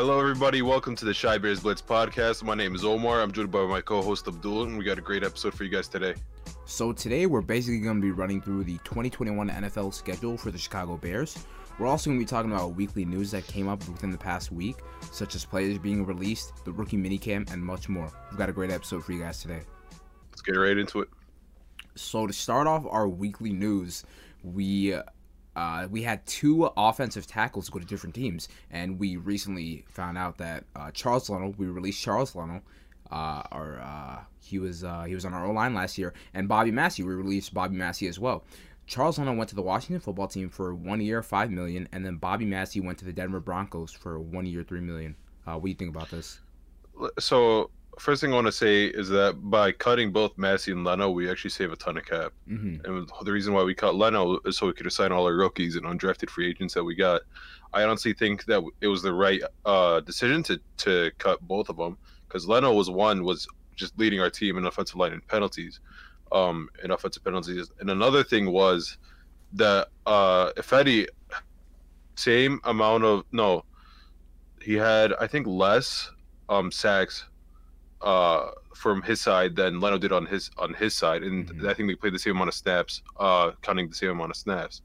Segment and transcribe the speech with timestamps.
[0.00, 0.62] Hello, everybody.
[0.62, 2.44] Welcome to the Shy Bears Blitz podcast.
[2.44, 3.20] My name is Omar.
[3.20, 5.88] I'm joined by my co-host Abdul, and we got a great episode for you guys
[5.88, 6.14] today.
[6.66, 10.56] So today we're basically going to be running through the 2021 NFL schedule for the
[10.56, 11.44] Chicago Bears.
[11.80, 14.52] We're also going to be talking about weekly news that came up within the past
[14.52, 14.76] week,
[15.10, 18.08] such as players being released, the rookie minicamp, and much more.
[18.30, 19.62] We've got a great episode for you guys today.
[20.30, 21.08] Let's get right into it.
[21.96, 24.04] So to start off our weekly news,
[24.44, 25.02] we uh,
[25.58, 30.38] uh, we had two offensive tackles go to different teams, and we recently found out
[30.38, 32.62] that uh, Charles Leno, we released Charles Leno,
[33.10, 36.46] uh, or uh, he was uh, he was on our O line last year, and
[36.46, 38.44] Bobby Massey, we released Bobby Massey as well.
[38.86, 42.18] Charles Leno went to the Washington football team for one year, five million, and then
[42.18, 45.16] Bobby Massey went to the Denver Broncos for one year, three million.
[45.44, 46.38] Uh, what do you think about this?
[47.18, 51.10] So first thing I want to say is that by cutting both Massey and Leno,
[51.10, 52.32] we actually save a ton of cap.
[52.48, 52.84] Mm-hmm.
[52.84, 55.76] And the reason why we cut Leno is so we could assign all our rookies
[55.76, 57.22] and undrafted free agents that we got.
[57.72, 61.76] I honestly think that it was the right uh, decision to to cut both of
[61.76, 63.46] them because Leno was one was
[63.76, 65.80] just leading our team in offensive line and penalties,
[66.32, 67.70] um, in offensive penalties.
[67.80, 68.98] And another thing was
[69.54, 71.06] that uh, Ifedi,
[72.16, 73.64] same amount of no,
[74.60, 76.10] he had I think less
[76.48, 77.26] um sacks
[78.00, 81.68] uh, from his side than Leno did on his on his side, and Mhm.
[81.68, 84.36] I think they played the same amount of snaps, uh, counting the same amount of
[84.36, 84.82] snaps.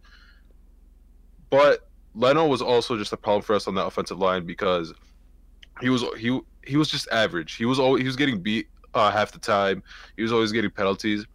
[1.49, 4.93] But Leno was also just a problem for us on that offensive line because
[5.81, 7.55] he was he he was just average.
[7.55, 9.83] He was always he was getting beat uh, half the time.
[10.15, 11.25] He was always getting penalties.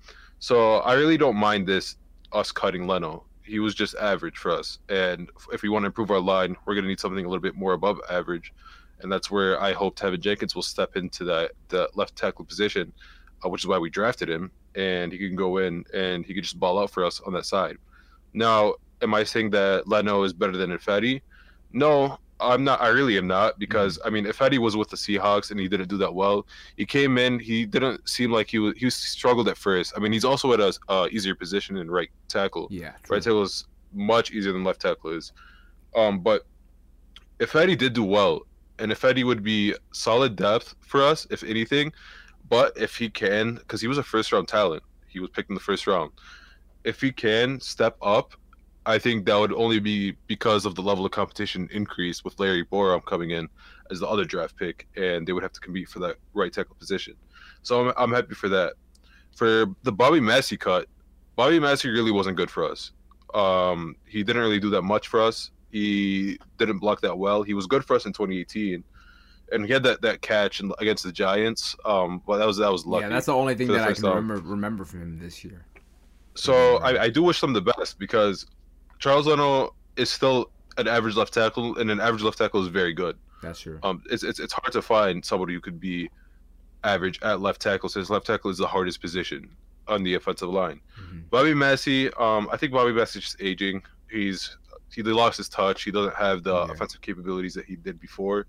[0.40, 1.96] So I really don't mind this
[2.32, 3.24] us cutting Leno.
[3.42, 6.74] He was just average for us, and if we want to improve our line, we're
[6.74, 8.52] gonna need something a little bit more above average
[9.00, 12.92] and that's where I hope Teven Jenkins will step into that the left tackle position,
[13.44, 16.42] uh, which is why we drafted him, and he can go in and he can
[16.42, 17.76] just ball out for us on that side.
[18.32, 21.22] Now, am I saying that Leno is better than Ifedi?
[21.72, 22.80] No, I'm not.
[22.80, 25.88] I really am not because I mean, Ifedi was with the Seahawks and he didn't
[25.88, 26.46] do that well.
[26.76, 28.74] He came in, he didn't seem like he was.
[28.76, 29.92] He struggled at first.
[29.96, 32.68] I mean, he's also at a uh, easier position in right tackle.
[32.70, 35.32] Yeah, Right tackle is much easier than left tackle is.
[35.96, 36.46] Um, but
[37.40, 38.42] Ifedi did do well,
[38.78, 41.92] and Ifedi would be solid depth for us, if anything,
[42.48, 45.54] but if he can, because he was a first round talent, he was picked in
[45.54, 46.10] the first round.
[46.84, 48.34] If he can step up,
[48.86, 52.64] I think that would only be because of the level of competition increase with Larry
[52.64, 53.48] Borom coming in
[53.90, 56.76] as the other draft pick, and they would have to compete for that right tackle
[56.78, 57.14] position.
[57.62, 58.74] So I'm, I'm happy for that.
[59.36, 60.86] For the Bobby Massey cut,
[61.36, 62.92] Bobby Massey really wasn't good for us.
[63.34, 65.50] Um, he didn't really do that much for us.
[65.70, 67.42] He didn't block that well.
[67.42, 68.82] He was good for us in 2018,
[69.52, 71.76] and he had that, that catch in, against the Giants.
[71.84, 73.02] Um, but that was that was lucky.
[73.04, 73.08] yeah.
[73.10, 74.14] That's the only thing that I can time.
[74.16, 75.64] remember remember from him this year.
[76.34, 78.46] So I, I do wish them the best because
[78.98, 82.92] Charles Leno is still an average left tackle, and an average left tackle is very
[82.94, 83.16] good.
[83.42, 83.78] That's true.
[83.82, 86.08] Um, it's, it's it's hard to find somebody who could be
[86.84, 89.50] average at left tackle, since left tackle is the hardest position
[89.88, 90.80] on the offensive line.
[91.00, 91.28] Mhm.
[91.30, 93.82] Bobby Massey, um, I think Bobby Massey's just aging.
[94.10, 94.56] He's
[94.94, 95.82] he lost his touch.
[95.82, 96.72] He doesn't have the Yeah.
[96.72, 98.46] offensive capabilities that he did before.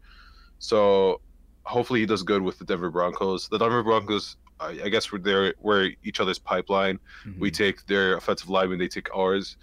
[0.59, 1.21] So
[1.63, 3.47] hopefully he does good with the Denver Broncos.
[3.49, 5.53] The Denver Broncos, I, I guess we're there.
[5.61, 6.99] We're each other's pipeline.
[7.37, 7.53] We Mhm.
[7.53, 9.57] take their offensive line linemen, they take ours.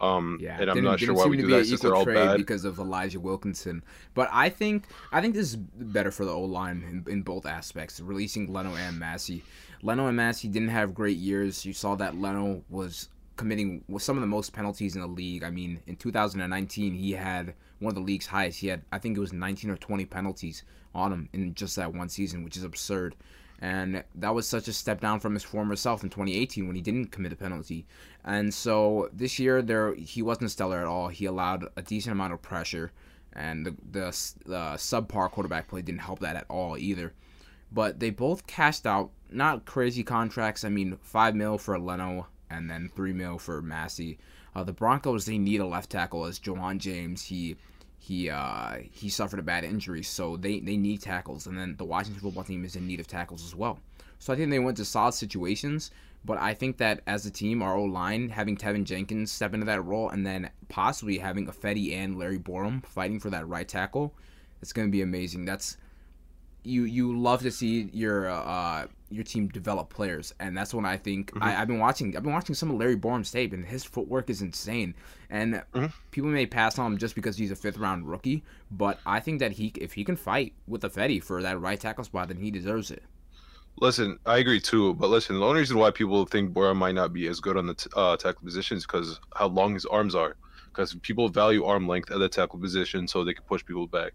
[0.00, 2.38] Um, Yeah, and I'm didn't- not sure why we do that since they're all bad.
[2.38, 3.84] because of Elijah Wilkinson.
[4.14, 7.44] But I think I think this is better for the O line in, in both
[7.44, 9.44] aspects, releasing Leno and Massey.
[9.82, 11.66] Leno and Massey didn't have great years.
[11.66, 15.42] You saw that Leno was committing some of the most penalties in the league.
[15.42, 18.60] I mean, in 2019, he had one of the league's highest.
[18.60, 20.62] He had I think it was 19 or 20 penalties
[20.94, 23.16] on him in just that one season, which is absurd.
[23.62, 26.82] And that was such a step down from his former self in 2018 when he
[26.82, 27.86] didn't commit a penalty.
[28.26, 31.08] And so this year, there he wasn't stellar at all.
[31.08, 32.92] He allowed a decent amount of pressure,
[33.32, 37.14] and the, the, the subpar quarterback play didn't help that at all either.
[37.72, 40.62] But they both cashed out not crazy contracts.
[40.62, 44.18] I mean, five mil for Leno and then three mil for Massey.
[44.54, 47.56] Uh, the Broncos they need a left tackle as Ja'Wuan James he
[47.98, 51.46] he uh, he suffered a bad injury, so they they need tackles.
[51.46, 53.78] And then the Washington football team is in need of tackles as well.
[54.18, 55.90] So I think they went to solid situations.
[56.24, 59.64] But I think that as a team, our O line, having Teven Jenkins step into
[59.66, 64.14] that role, and then possibly having Ifedi and Larry Borom fighting for that right tackle,
[64.60, 65.46] it's going to be amazing.
[65.46, 65.78] That's
[66.62, 70.96] you you love to see your uh your team develop players, and that's when I
[70.96, 72.16] think I, I've been watching.
[72.16, 74.94] I've been watching some of Larry Borom's tape, and his footwork is insane.
[75.30, 75.92] And Mhm.
[76.12, 79.40] people may pass on him just because he's a fifth round rookie, but I think
[79.40, 82.36] that he if he can fight with the Fetty for that right tackle spot, then
[82.38, 83.02] he deserves it.
[83.80, 84.94] Listen, I agree too.
[84.94, 87.66] But listen, the only reason why people think Borom might not be as good on
[87.66, 90.36] the t- uh, tackle position is because how long his arms are.
[90.66, 94.12] Because people value arm length at the tackle position, so they can push people back.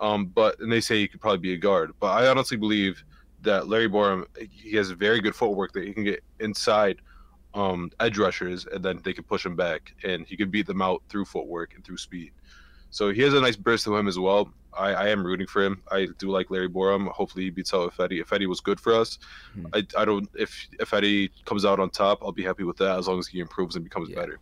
[0.00, 1.92] Um, but and they say he could probably be a guard.
[2.00, 3.02] But I honestly believe
[3.42, 6.98] that Larry Borom he has very good footwork that he can get inside
[7.54, 10.82] um, edge rushers and then they can push him back and he can beat them
[10.82, 12.32] out through footwork and through speed.
[12.90, 14.52] So he has a nice burst to him as well.
[14.76, 15.82] I, I am rooting for him.
[15.90, 17.08] I do like Larry Borom.
[17.08, 17.92] Hopefully he beats out.
[17.98, 19.18] If Eddie was good for us,
[19.54, 19.66] Hmm.
[19.72, 23.08] I, I don't if Ifedi comes out on top, I'll be happy with that as
[23.08, 24.16] long as he improves and becomes Yeah.
[24.16, 24.38] better.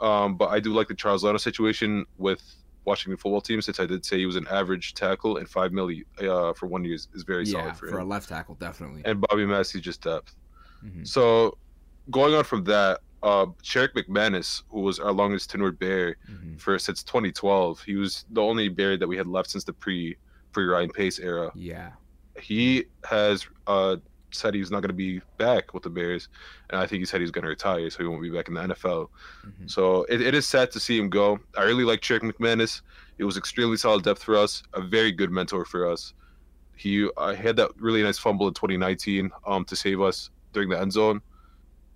[0.00, 2.40] Um, but I do like the Charles Leno situation with
[2.84, 6.04] Washington football team since I did say he was an average tackle and five milli
[6.20, 9.02] uh, for one year is, is very yeah, solid for, for, a left tackle, definitely.
[9.04, 10.34] And Bobby Massey just depth.
[10.84, 11.06] Mhm.
[11.06, 11.58] So
[12.10, 16.60] going on from that, uh, Sherrick McManis, who was our longest tenured Bear Mhm.
[16.60, 20.16] for since 2012, he was the only Bear that we had left since the pre
[20.52, 21.50] pre Ryan Pace era.
[21.54, 21.92] Yeah.
[22.40, 23.96] He has uh,
[24.30, 26.28] said he's not going to be back with the Bears,
[26.70, 28.54] and I think he said he's going to retire, so he won't be back in
[28.54, 29.08] the NFL.
[29.46, 29.70] Mhm.
[29.70, 31.38] So it, it is sad to see him go.
[31.56, 32.82] I really like Sherrick McManis.
[33.18, 36.14] It was extremely solid depth for us, a very good mentor for us.
[36.76, 40.78] He I had that really nice fumble in 2019 um, to save us during the
[40.80, 41.20] end zone.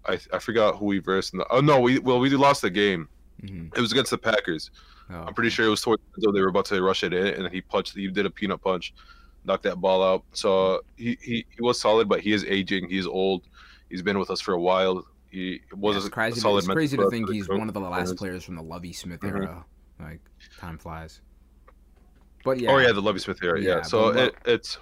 [0.06, 1.32] I, I forgot who we versed.
[1.32, 3.08] In the, oh no, we well we lost the game.
[3.42, 3.76] Mhm.
[3.76, 4.70] It was against the Packers.
[5.10, 6.34] Oh, I'm pretty sure it was towards the end zone.
[6.34, 7.94] They were about to rush it in, and he punched.
[7.94, 8.94] He did a peanut punch,
[9.44, 10.24] knocked that ball out.
[10.32, 12.88] So he, he, he was solid, but he is aging.
[12.88, 13.42] He's old.
[13.90, 15.04] He's been with us for a while.
[15.30, 17.80] He was Yeah, a, it's crazy, solid it's crazy to think he's one of the
[17.80, 19.28] last players from the Lovie Smith Mhm.
[19.28, 19.64] era.
[20.00, 20.20] Like
[20.58, 21.20] time flies.
[22.44, 22.70] But yeah.
[22.70, 23.60] Oh yeah, the Lovie Smith era.
[23.60, 23.76] Yeah.
[23.76, 24.78] Yeah, so it, it's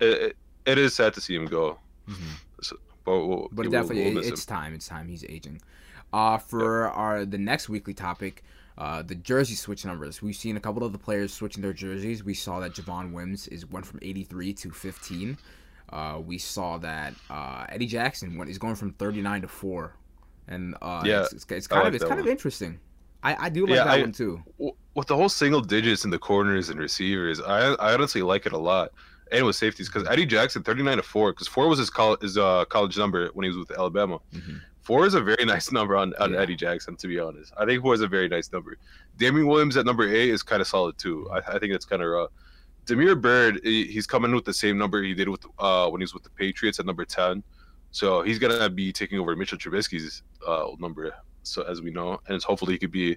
[0.00, 0.36] it,
[0.66, 1.78] it, is sad to see him go,
[2.08, 2.72] Mhm.
[3.04, 4.56] but we'll, But we'll- definitely, we'll it's him.
[4.56, 4.74] time.
[4.74, 5.08] It's time.
[5.08, 5.60] He's aging.
[6.12, 8.42] Uh, for our the next weekly topic,
[8.78, 10.20] uh, the jersey switch numbers.
[10.22, 12.24] We've seen a couple of the players switching their jerseys.
[12.24, 15.38] We saw that Javon Wims is went from 83 to 15.
[15.92, 19.94] Uh, we saw that uh, Eddie Jackson went is going from 39 to four,
[20.48, 22.80] and uh, Yeah, it's, it's, it's kind like of it's kind of interesting.
[23.22, 24.42] I, I do like Yeah, that I- one too.
[24.94, 28.52] With the whole single digits in the corners and receivers, I I honestly like it
[28.52, 28.92] a lot.
[29.32, 32.36] And with safeties, because Eddie Jackson, 39 to 4, because 4 was his, col- his
[32.38, 34.18] uh, college number when he was with Alabama.
[34.32, 34.60] Mhm.
[34.84, 36.40] Four is a very nice number on, on Yeah.
[36.40, 37.52] Eddie Jackson, to be honest.
[37.56, 38.76] I think four is a very nice number.
[39.16, 41.28] Damien Williams at number eight is kind of solid too.
[41.32, 42.26] I, I think that's kind of raw.
[42.86, 46.12] Damiere Byrd, he's coming with the same number he did with uh, when he was
[46.12, 47.42] with the Patriots at number ten.
[47.92, 51.14] So he's gonna be taking over Mitchell Trubisky's uh, number.
[51.44, 53.16] So as we know, and it's hopefully he could be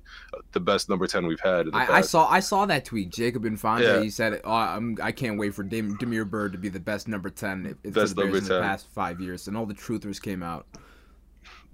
[0.53, 1.65] the best number ten we've had.
[1.65, 3.09] In the I, I saw I saw that tweet.
[3.09, 3.83] Jacob Infante.
[3.85, 4.01] Yeah.
[4.01, 7.07] He said, oh, I'm, "I can't wait for Dem- Damiere Byrd to be the best
[7.09, 8.61] number ten Best for the Bears in the 10.
[8.61, 10.65] past five years." And all the truthers came out.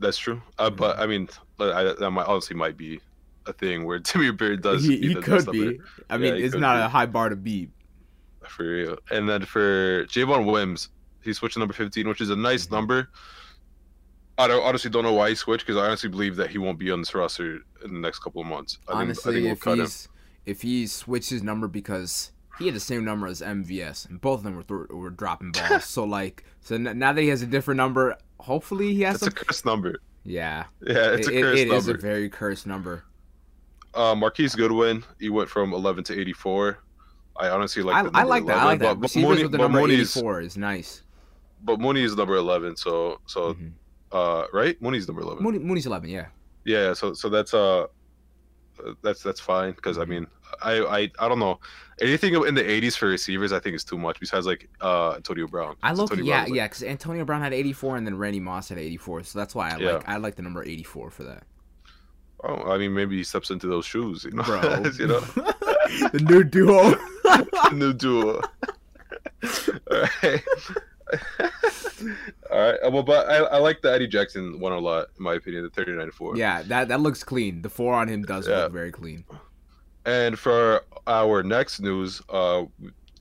[0.03, 0.41] That's true.
[0.59, 0.75] Uh, Mm-hmm.
[0.77, 1.29] but I mean,
[1.59, 2.99] I, that might honestly might be
[3.47, 4.83] a thing where Timmy Bird does.
[4.85, 5.79] he be he could be.
[6.09, 6.81] I mean, Yeah, it's not be.
[6.83, 7.69] a high bar to beat.
[8.47, 8.97] for real.
[9.11, 10.89] And then for Javon Wims,
[11.23, 12.71] he switched to number 15, which is a nice Mhm.
[12.71, 13.09] number.
[14.37, 16.79] I don't, honestly don't know why he switched because I honestly believe that he won't
[16.79, 18.79] be on this roster in the next couple of months.
[18.87, 19.79] I think, I Honestly, think we'll if cut him.
[19.85, 20.07] he's
[20.45, 24.39] if he switched his number because he had the same number as MVS, and both
[24.39, 25.83] of them were th- were dropping balls.
[25.95, 28.17] so like, so n- now that he has a different number,
[28.47, 29.33] hopefully he has It's a some.
[29.33, 29.99] cursed number.
[30.25, 31.57] yeah, Yeah, it's it, a it- number.
[31.57, 33.03] it is a very cursed number.
[33.95, 36.79] uh, Marquise Goodwin, he went from 11 to 84.
[37.37, 37.95] I honestly like.
[38.13, 38.57] I, I like that.
[38.57, 38.85] I 11, like that.
[38.87, 41.01] But, but Receivers Mooney, with the number Mooney's, 84 is nice.
[41.63, 42.75] but Mooney is number 11.
[42.75, 43.71] So, so Mhm.
[44.11, 44.79] uh, right?
[44.81, 45.41] Mooney's number 11.
[45.43, 46.27] Mooney, Mooney's 11, yeah.
[46.65, 47.87] Yeah, so so that's uh,
[49.01, 50.09] that's that's fine because I Mhm.
[50.09, 50.27] mean
[50.61, 51.59] I, I I don't know
[52.01, 55.47] anything in the 80s for receivers I think is too much besides like uh Antonio
[55.47, 55.75] Brown.
[55.83, 58.39] I look, Antonio yeah, Brown's, like- yeah, because Antonio Brown had 84 and then Randy
[58.39, 59.91] Moss had 84, so that's why I Yeah.
[59.93, 61.43] like I like the number 84 for that.
[62.43, 64.43] Oh, I mean maybe he steps into those shoes, you know.
[64.43, 64.61] Bro.
[64.99, 65.19] you know,
[66.11, 66.95] the new duo.
[67.69, 68.41] The new duo.
[69.89, 70.43] All right.
[72.51, 72.91] All right.
[72.91, 75.69] Well, but I, I like the Eddie Jackson one a lot, in my opinion, the
[75.69, 76.37] 39 4.
[76.37, 77.61] yeah, that that looks clean.
[77.61, 78.63] The four on him does Yeah.
[78.63, 79.23] look very clean.
[80.05, 82.65] And for our next news, uh,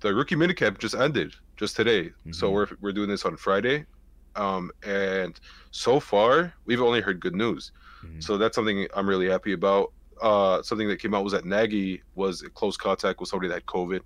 [0.01, 2.11] the rookie minicamp just ended just today.
[2.33, 2.53] So Mhm.
[2.55, 3.87] we're we're doing this on Friday,
[4.35, 5.39] um, and
[5.71, 7.71] so far we've only heard good news.
[8.05, 8.23] Mhm.
[8.23, 9.93] So that's something I'm really happy about.
[10.21, 13.55] Uh, something that came out was that Nagy was in close contact with somebody that
[13.55, 14.01] had COVID,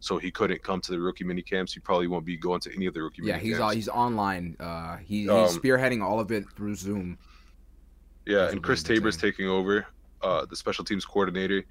[0.00, 1.72] so he couldn't come to the rookie mini camps.
[1.74, 4.56] He probably won't be going to any of the rookie Yeah, mini he's he's online.
[4.58, 7.18] Uh, he, Um, he's spearheading all of it through Zoom.
[8.26, 9.86] Yeah, That's and Chris Tabor's taking over,
[10.22, 11.64] uh, the special teams coordinator.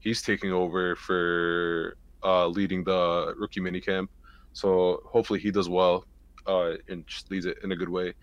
[0.00, 4.08] He's taking over for uh, leading the rookie minicamp.
[4.52, 6.04] So hopefully he does well
[6.46, 8.14] uh, and leads it in a good way.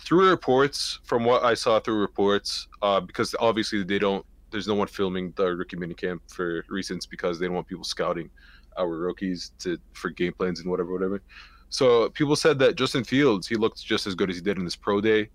[0.00, 4.74] Through reports, from what I saw through reports, uh, because obviously they don't, there's no
[4.74, 8.30] one filming the rookie minicamp for reasons because they don't want people scouting
[8.78, 11.20] our rookies to for game plans and whatever, whatever.
[11.68, 14.64] So people said that Justin Fields, he looked just as good as he did in
[14.64, 15.28] his pro day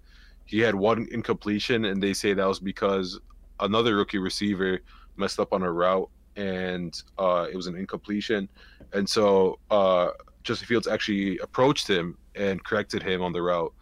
[0.45, 3.19] he had one incompletion, and they say that was because
[3.59, 4.79] another rookie receiver
[5.17, 8.49] messed up on a route and uh, it was an incompletion,
[8.93, 10.09] and so uh,
[10.43, 13.73] Justin Fields actually approached him and corrected him on the route.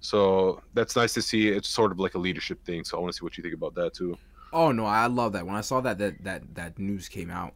[0.00, 1.48] So that's nice to see.
[1.48, 2.84] It's sort of like a leadership thing.
[2.84, 4.16] So I want to see what you think about that too.
[4.52, 5.44] Oh no, I love that.
[5.44, 7.54] When I saw that that that that news came out,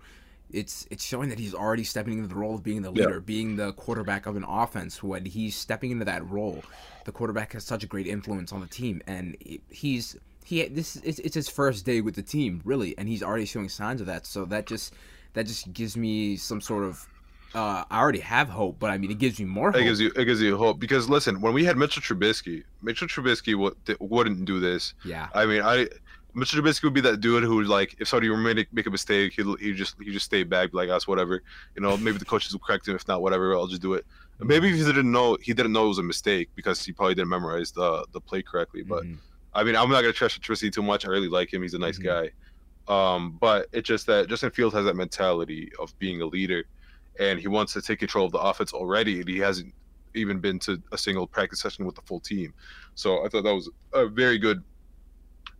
[0.51, 3.21] it's it's showing that he's already stepping into the role of being the leader, yeah.
[3.21, 5.03] being the quarterback of an offense.
[5.03, 6.63] When he's stepping into that role,
[7.05, 9.37] the quarterback has such a great influence on the team, and
[9.69, 10.17] he's
[10.51, 13.69] he this it's, it's his first day with the team really, and he's already showing
[13.69, 14.27] signs of that.
[14.27, 14.95] So that just
[15.33, 17.07] that just gives me some sort of
[17.55, 19.73] uh, I already have hope, but I mean, it gives me more.
[19.73, 19.81] Hope.
[19.81, 23.09] It gives you, it gives you hope because listen, when we had Mitchell Trubisky, Mitchell
[23.09, 23.55] Trubisky
[23.99, 24.95] wouldn't do this.
[25.05, 25.29] Yeah.
[25.35, 25.89] I mean, I
[26.35, 29.33] Mitchell Trubisky would be that dude who would, like if somebody make make a mistake,
[29.33, 31.43] he he just he just stay back, like us, whatever.
[31.75, 32.95] You know, maybe the coaches will correct him.
[32.95, 34.07] If not, whatever, I'll just do it.
[34.43, 37.15] Maybe if he didn't know, he didn't know it was a mistake because he probably
[37.15, 38.83] didn't memorize the the play correctly.
[38.83, 39.17] But mm-hmm.
[39.55, 41.05] I mean, I'm not gonna trust Trubisky too much.
[41.05, 41.63] I really like him.
[41.63, 42.29] He's a nice mm-hmm.
[42.29, 42.31] guy.
[42.89, 46.65] Um, but it's just that Justin Fields has that mentality of being a leader,
[47.19, 49.73] and he wants to take control of the offense already, and he hasn't
[50.15, 52.53] even been to a single practice session with the full team.
[52.95, 54.63] So I thought that was a very good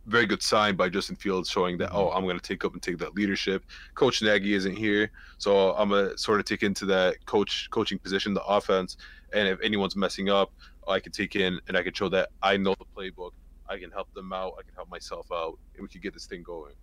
[0.07, 2.17] very good sign by Justin Fields showing that oh mm-hmm.
[2.17, 3.63] I'm going to take up and take that leadership.
[3.93, 8.33] Coach Nagy isn't here, so I'm gonna sort of take into that coach coaching position,
[8.33, 8.97] the offense,
[9.33, 10.51] and if anyone's messing up,
[10.87, 13.31] I can take in and I can show that I know the playbook.
[13.71, 14.55] I can help them out.
[14.59, 16.73] I can help myself out, and we can get this thing going.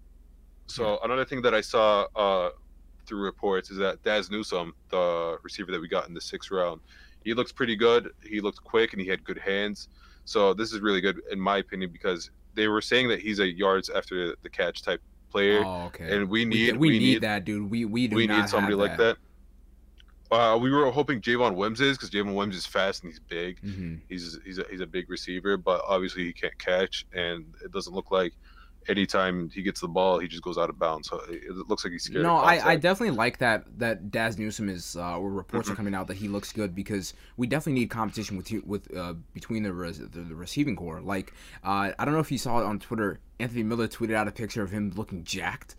[0.66, 2.50] So another thing that I saw uh,
[3.06, 6.80] through reports is that Dazz Newsome, the receiver that we got in the sixth round,
[7.24, 8.10] he looks pretty good.
[8.22, 9.88] He looked quick and he had good hands.
[10.24, 13.46] So this is really good in my opinion because they were saying that he's a
[13.46, 15.62] yards after the catch type player.
[15.64, 16.14] Oh, okay.
[16.14, 17.70] And we need we, we, we need, need, that dude.
[17.70, 19.16] We we do we need somebody like that.
[20.30, 23.60] Uh, we were hoping Javon Wims is because Javon Wims is fast and he's big.
[23.62, 23.96] Mm-hmm.
[24.08, 27.94] He's he's a, he's a big receiver, but obviously he can't catch, and it doesn't
[27.94, 28.34] look like
[28.88, 31.08] anytime he gets the ball, he just goes out of bounds.
[31.08, 32.22] So it looks like he's scared.
[32.22, 34.96] No, I, I definitely like that that Dazz Newsome is.
[34.96, 38.36] Uh, or reports are coming out that he looks good because we definitely need competition
[38.36, 41.00] with with uh, between the, res, the, the receiving core.
[41.00, 41.32] Like
[41.64, 43.20] uh, I don't know if you saw it on Twitter.
[43.38, 45.76] Anthony Miller tweeted out a picture of him looking jacked.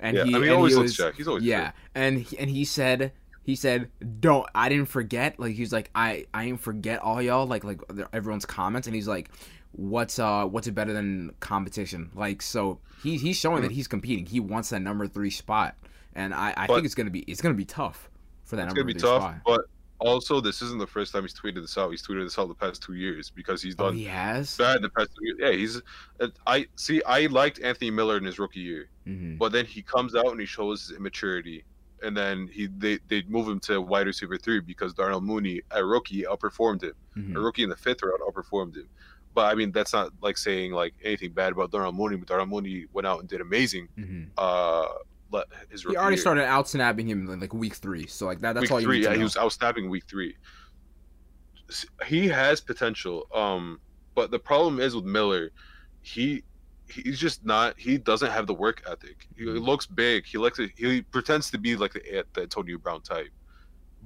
[0.00, 1.16] And yeah, he, I mean, he always he was, looks jacked.
[1.16, 3.12] He's always yeah, and he, and he said
[3.42, 3.88] he said
[4.20, 7.80] don't i didn't forget like he's like i i didn't forget all y'all like like
[8.12, 9.30] everyone's comments and he's like
[9.72, 12.10] what's uh what's it better than competition?
[12.14, 14.26] Like so he's he's showing that he's competing.
[14.26, 15.74] He wants that number three spot,
[16.14, 18.10] and I, I think it's gonna be it's gonna be tough
[18.44, 19.40] for that it's number gonna be tough, spot.
[19.44, 19.60] But
[19.98, 21.90] also, this isn't the first time he's tweeted this out.
[21.90, 23.94] He's tweeted this out the past two years because he's oh, done.
[23.94, 25.38] Oh, he has bad the past two years.
[25.40, 25.82] Yeah, he's.
[26.20, 27.02] Uh, I see.
[27.04, 29.36] I liked Anthony Miller in his rookie year, mm-hmm.
[29.36, 31.64] but then he comes out and he shows his immaturity,
[32.02, 35.84] and then he they they move him to wide receiver three because Darnell Mooney, a
[35.84, 36.94] rookie, outperformed him.
[37.16, 37.36] Mm-hmm.
[37.36, 38.88] A rookie in the fifth round outperformed him.
[39.34, 42.16] But I mean, that's not like saying like anything bad about Darnell Mooney.
[42.16, 43.88] But Darnell Mooney went out and did amazing.
[43.98, 44.24] Mm-hmm.
[44.36, 44.88] Uh,
[45.70, 46.20] his he already year.
[46.20, 48.06] started out snapping him in like week three.
[48.06, 50.04] So like that, that's week all you three, need yeah, he was out snapping week
[50.08, 50.36] three.
[52.06, 53.26] He has potential.
[53.34, 53.80] Um,
[54.14, 55.50] but the problem is with Miller,
[56.02, 56.44] he
[56.92, 57.78] he's just not.
[57.78, 59.28] He doesn't have the work ethic.
[59.36, 59.58] He mm-hmm.
[59.58, 60.26] looks big.
[60.26, 60.70] He likes it.
[60.76, 63.30] He pretends to be like the, the Antonio Brown type,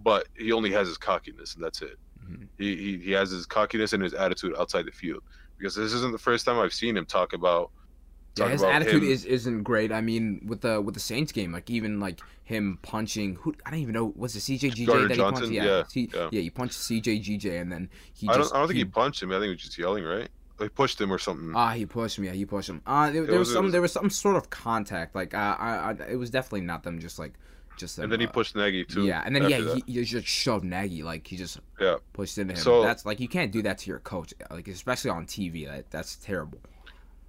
[0.03, 1.99] but he only has his cockiness, and that's it.
[2.25, 2.45] Mm-hmm.
[2.59, 5.23] He, he he has his cockiness and his attitude outside the field
[5.59, 7.71] because this isn't the first time I've seen him talk about.
[8.37, 9.09] Yeah, his attitude him.
[9.09, 9.91] is isn't great.
[9.91, 13.71] I mean, with the with the Saints game, like even like him punching who I
[13.71, 15.51] don't even know was it CJ GJ that he punched?
[15.51, 16.29] Yeah, yeah, he, yeah.
[16.31, 18.29] yeah, he punched CJ GJ and then he.
[18.29, 19.31] I don't, I don't think he, he punched him.
[19.31, 20.29] I think he was just yelling, right?
[20.59, 21.53] He pushed him or something.
[21.55, 22.29] Ah, he pushed me.
[22.29, 22.81] Yeah, he pushed him.
[22.87, 23.65] Uh, there, there was, was, some.
[23.65, 25.15] Was, there was some sort of contact.
[25.15, 27.35] Like, uh, I, I, it was definitely not them just like
[27.77, 29.05] just and then he uh, pushed Nagy too.
[29.05, 32.55] Yeah, and then yeah, he, he, just shoved Nagy like he just yeah pushed into
[32.55, 32.61] him.
[32.61, 35.67] So that's like you can't do that to your coach, like especially on TV.
[35.67, 36.59] That that's terrible.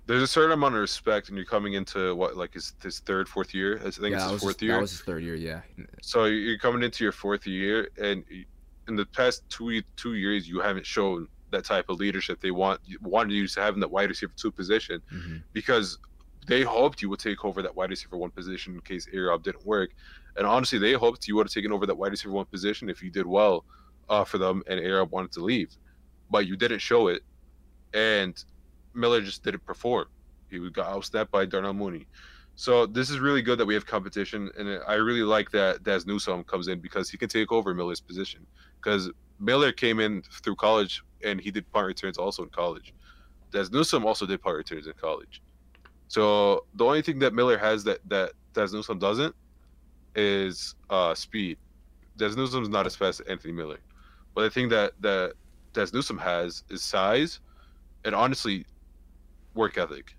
[0.06, 3.28] There's a certain amount of respect, and you're coming into what like his his third,
[3.28, 3.78] fourth year.
[3.86, 4.74] I think yeah, it's his fourth year.
[4.74, 5.62] That was his third year, yeah.
[6.02, 8.24] So you're coming into your fourth year, and
[8.88, 12.80] in the past two two years, you haven't shown that type of leadership they want
[13.02, 15.38] wanted you to have in that wide receiver two position, mm-hmm.
[15.54, 15.98] because
[16.48, 19.66] they hoped you would take over that wide receiver one position in case A-Rob didn't
[19.66, 19.92] work.
[20.38, 23.04] And honestly, they hoped you would have taken over that wide receiver one position if
[23.04, 23.66] you did well
[24.08, 25.76] uh, for them and A-Rob wanted to leave.
[26.32, 27.22] But you didn't show it.
[27.94, 28.42] And
[28.94, 30.06] Miller just didn't perform.
[30.50, 32.08] He got outsnapped by Darnell Mooney.
[32.56, 36.08] So this is really good that we have competition, and I really like that Dazz
[36.08, 38.48] Newsome comes in because he can take over Miller's position.
[38.82, 42.94] Because Miller came in through college and he did punt returns also in college.
[43.52, 45.42] Dazz Newsome also did punt returns in college.
[46.08, 49.36] So the only thing that Miller has that that Dazz Newsome doesn't
[50.16, 51.58] is uh, speed.
[52.18, 53.80] Dazz Newsome's not as fast as Anthony Miller,
[54.34, 55.34] but the thing that that
[55.74, 57.40] Dazz Newsome has is size,
[58.06, 58.66] and honestly,
[59.54, 60.16] work ethic.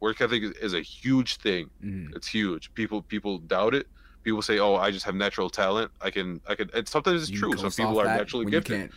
[0.00, 1.70] Work ethic is, is a huge thing.
[1.82, 2.14] Mhm.
[2.16, 2.72] It's huge.
[2.74, 3.86] People people doubt it.
[4.24, 5.92] People say, "Oh, I just have natural talent.
[6.00, 7.56] I can I can." And sometimes it's You true.
[7.56, 8.90] Some people are that naturally gifted.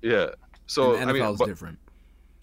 [0.00, 0.30] Yeah.
[0.66, 1.78] So And the I mean, NFL is but different.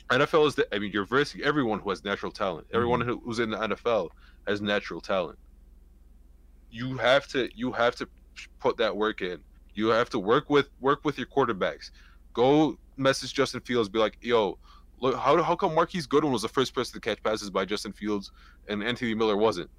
[0.09, 0.55] NFL is.
[0.55, 2.67] The, I mean, you're versing everyone who has natural talent.
[2.73, 3.09] Everyone Mm-hmm.
[3.09, 4.09] who, who's in the NFL
[4.47, 5.37] has natural talent.
[6.71, 7.49] You have to.
[7.55, 8.07] You have to
[8.59, 9.39] put that work in.
[9.75, 11.91] You have to work with work with your quarterbacks.
[12.33, 13.89] Go message Justin Fields.
[13.89, 14.57] Be like, yo,
[14.99, 17.91] look, how how come Marquise Goodwin was the first person to catch passes by Justin
[17.93, 18.31] Fields
[18.67, 19.69] and Anthony Miller wasn't?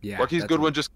[0.00, 0.90] Yeah, Marquise Goodwin what- just.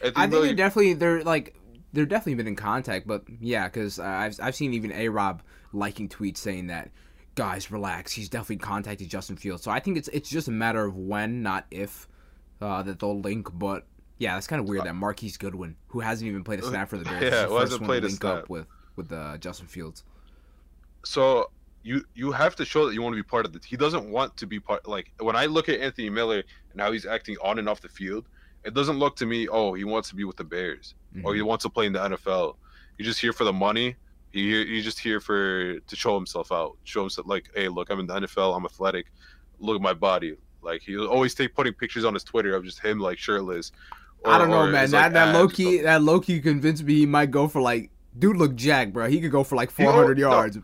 [0.00, 1.56] Anthony I think Miller- they're definitely they're like
[1.92, 5.42] they're definitely been in contact, but yeah, because uh, I've I've seen even A-Rob
[5.72, 6.90] liking tweets saying that
[7.34, 9.62] guys relax, he's definitely contacted Justin Fields.
[9.62, 12.08] So I think it's it's just a matter of when, not if,
[12.60, 13.48] uh, that they'll link.
[13.52, 13.86] But
[14.18, 16.98] yeah, that's kind of weird that Marquise Goodwin, who hasn't even played a snap for
[16.98, 18.38] the Bears, Uh, Yeah, who first hasn't one played a link snap.
[18.38, 18.66] up with
[18.96, 20.04] with uh, Justin Fields.
[21.04, 21.50] so
[21.84, 23.60] you you have to show that you want to be part of the.
[23.64, 24.86] He doesn't want to be part.
[24.86, 26.42] Like when I look at Anthony Miller
[26.72, 28.26] and how he's acting on and off the field,
[28.64, 29.48] it doesn't look to me.
[29.48, 32.00] Oh, he wants to be with the Bears, or he wants to play in the
[32.00, 32.56] NFL.
[32.96, 33.96] He's just here for the money.
[34.30, 36.76] He he's just here for to show himself out.
[36.84, 38.56] Show himself like, hey, look, I'm in the NFL.
[38.56, 39.06] I'm athletic.
[39.58, 40.36] Look at my body.
[40.62, 43.72] Like he always take putting pictures on his Twitter of just him like shirtless.
[44.24, 44.90] I don't know, man.
[44.90, 45.82] That like, that abs low or key something.
[45.84, 49.08] that low key convinced me he might go for like dude look Jack, bro.
[49.08, 50.30] He could go for like He al- 400 no.
[50.30, 50.58] yards.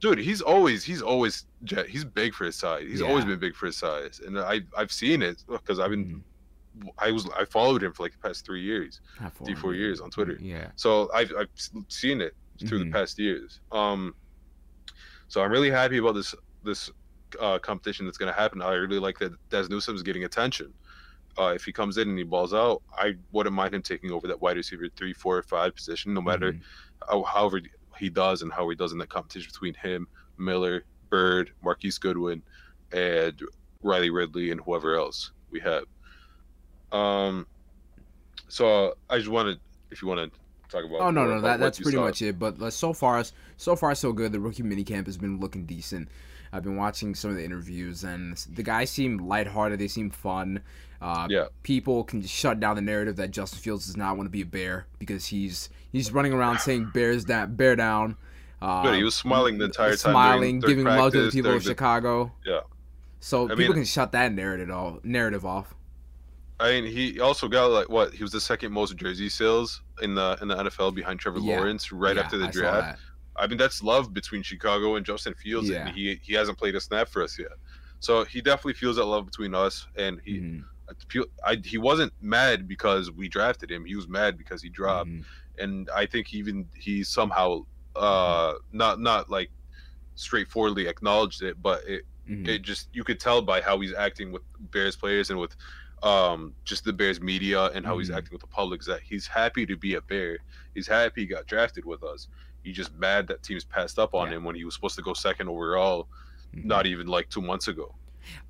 [0.00, 1.44] dude he's always he's always
[1.88, 4.90] he's big for his size he's always been big for his size and i i've
[4.90, 6.20] seen it because i've been Mhm.
[6.98, 10.00] I was i followed him for like the past three years Not three four years
[10.00, 10.70] on twitter Yeah.
[10.76, 11.48] so i've, I've
[11.88, 12.34] seen it
[12.66, 12.84] through Mhm.
[12.86, 14.14] the past years um
[15.28, 16.90] so i'm really happy about this this
[17.40, 20.72] uh competition that's going to happen i really like that Dazz Newsome's getting attention
[21.38, 24.28] uh, if he comes in and he balls out, I wouldn't mind him taking over
[24.28, 26.60] that wide receiver three, four, or five position, no matter Mhm.
[27.08, 27.62] how, however
[27.98, 32.42] he does and how he does in that competition between him, Miller, Byrd, Marquise Goodwin,
[32.92, 33.40] and
[33.82, 35.84] Riley Ridley and whoever else we have.
[36.92, 37.46] Um,
[38.48, 39.58] so I just wanted,
[39.90, 41.00] if you want to talk about.
[41.00, 42.04] Oh no, no, that, that's pretty saw.
[42.04, 42.38] much it.
[42.38, 43.24] But uh, so far,
[43.56, 44.32] so far so good.
[44.32, 46.08] The rookie minicamp has been looking decent.
[46.52, 49.78] I've been watching some of the interviews, and the guys seem lighthearted.
[49.78, 50.60] They seem fun.
[51.00, 51.46] Uh, Yeah.
[51.62, 54.46] people can shut down the narrative that Justin Fields does not want to be a
[54.46, 58.16] bear because he's he's running around saying bears down, bear down.
[58.60, 60.12] Uh, Good, he was smiling the entire time.
[60.12, 62.30] smiling, giving during love to the people of the- Chicago.
[62.46, 62.60] Yeah.
[63.18, 65.02] So I people mean- can shut that narrative off.
[65.04, 65.74] Narrative off.
[66.62, 68.14] I mean, he also got like what?
[68.14, 71.56] He was the second most jersey sales in the in the NFL behind Trevor Yeah.
[71.56, 73.00] Lawrence right Yeah, after the I draft.
[73.36, 75.86] I mean, that's love between Chicago and Justin Fields, Yeah.
[75.86, 77.52] and he he hasn't played a snap for us yet.
[78.00, 80.64] So he definitely feels that love between us, and he Mhm,
[81.44, 83.84] I he wasn't mad because we drafted him.
[83.84, 85.24] He was mad because he dropped, mhm.
[85.58, 87.64] and I think even he somehow
[87.96, 89.50] uh not not like
[90.14, 92.46] straightforwardly acknowledged it, but it Mhm.
[92.46, 95.56] it just you could tell by how he's acting with Bears players and with
[96.02, 98.16] um just the Bears media and how he's Mhm.
[98.16, 100.38] acting with the public is that he's happy to be a Bear.
[100.74, 102.28] He's happy he got drafted with us.
[102.64, 104.36] He's just mad that teams passed up on Yeah.
[104.36, 106.08] him when he was supposed to go second overall,
[106.54, 106.64] Mhm.
[106.64, 107.94] not even like two months ago.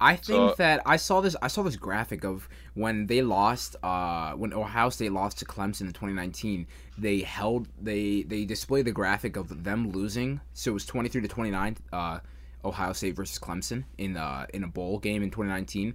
[0.01, 1.35] I think So- that I saw this.
[1.41, 3.75] I saw this graphic of when they lost.
[3.83, 6.67] Uh, when Ohio State lost to Clemson in 2019,
[6.99, 7.69] they held.
[7.81, 10.41] They they displayed the graphic of them losing.
[10.53, 11.79] So it was 23 to 29.
[11.91, 12.21] Uh,
[12.65, 15.95] Ohio State versus Clemson in uh in a bowl game in 2019,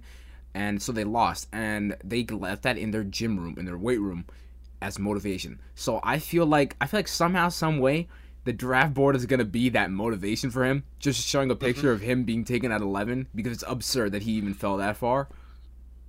[0.58, 4.00] and so they lost, and they left that in their gym room in their weight
[4.00, 4.24] room
[4.82, 5.60] as motivation.
[5.76, 8.08] So I feel like I feel like somehow, some way,
[8.44, 10.82] the draft board is gonna be that motivation for him.
[10.98, 14.32] Just showing a picture of him being taken at eleven because it's absurd that he
[14.32, 15.28] even fell that far.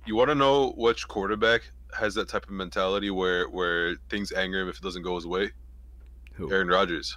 [0.06, 1.62] You want to know which quarterback
[1.98, 5.26] has that type of mentality where where things anger him if it doesn't go his
[5.26, 5.52] way?
[6.34, 6.50] Who?
[6.52, 7.16] Aaron Rodgers.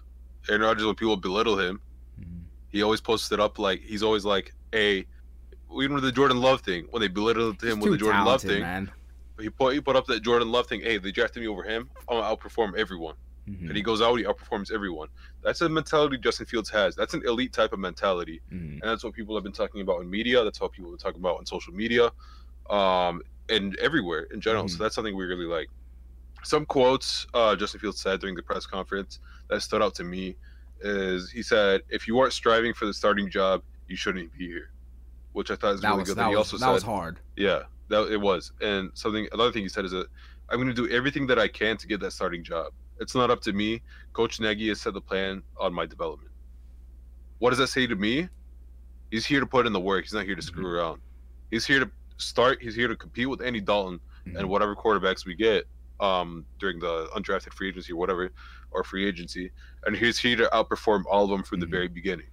[0.49, 1.79] Aaron Rodgers, when people belittle him,
[2.19, 2.41] Mhm.
[2.69, 5.05] he always posted up like he's always like, "Hey,
[5.81, 8.41] even with the Jordan Love thing, when they belittled him He's with the Jordan Love
[8.41, 8.91] thing, man.
[9.39, 10.81] he put he put up that Jordan Love thing.
[10.81, 11.89] Hey, they drafted me over him.
[12.09, 13.15] I'm gonna outperform everyone.
[13.49, 13.67] Mhm.
[13.67, 15.09] And he goes out, he outperforms everyone.
[15.41, 16.95] That's a mentality Justin Fields has.
[16.95, 18.73] That's an elite type of mentality, Mhm.
[18.73, 20.43] and that's what people have been talking about in media.
[20.45, 22.09] That's what people have been talking about on social media,
[22.69, 24.63] um, and everywhere in general.
[24.65, 24.69] Mhm.
[24.69, 25.69] So that's something we really like.
[26.43, 30.35] Some quotes uh, Justin Fields said during the press conference that stood out to me
[30.81, 34.71] is he said, "If you aren't striving for the starting job, you shouldn't be here,"
[35.33, 36.17] which I thought is That really was good.
[36.17, 37.19] that he was also that said, was hard.
[37.35, 38.51] yeah, that it was.
[38.61, 40.07] And something another thing he said is that
[40.49, 42.73] I'm going to do everything that I can to get that starting job.
[42.99, 43.81] It's not up to me.
[44.13, 46.31] Coach Nagy has set the plan on my development.
[47.39, 48.29] What does that say to me?
[49.11, 50.03] He's here to put in the work.
[50.05, 51.01] He's not here to screw around.
[51.51, 52.61] He's here to start.
[52.61, 54.37] He's here to compete with Andy Dalton Mhm.
[54.39, 55.65] and whatever quarterbacks we get
[55.99, 58.31] um, during the undrafted free agency or whatever,
[58.71, 59.51] or free agency.
[59.85, 61.71] And he's here to outperform all of them from the Mhm.
[61.71, 62.27] very beginning.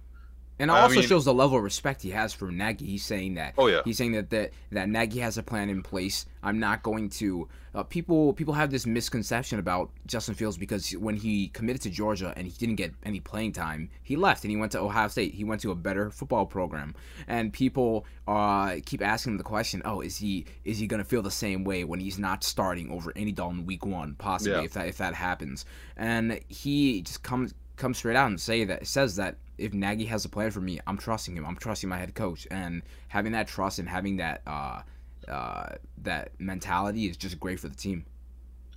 [0.61, 2.85] And it I also mean- shows the level of respect he has for Nagy.
[2.85, 5.81] He's saying that Oh yeah, he's saying that that, that Nagy has a plan in
[5.81, 6.25] place.
[6.43, 7.47] I'm not going to.
[7.73, 12.33] Uh, people people have this misconception about Justin Fields because when he committed to Georgia
[12.35, 15.33] and he didn't get any playing time, he left and he went to Ohio State.
[15.33, 16.93] He went to a better football program,
[17.27, 21.21] and people uh, keep asking the question, "Oh, is he is he going to feel
[21.23, 24.15] the same way when he's not starting over Andy Dalton week one?
[24.15, 24.65] Possibly Yeah.
[24.65, 25.65] if that if that happens."
[25.97, 30.23] And he just comes comes straight out and say that says that if Nagy has
[30.23, 31.45] a plan for me, I'm trusting him.
[31.45, 34.81] I'm trusting my head coach, and having that trust and having that uh,
[35.27, 38.05] uh, that mentality is just great for the team.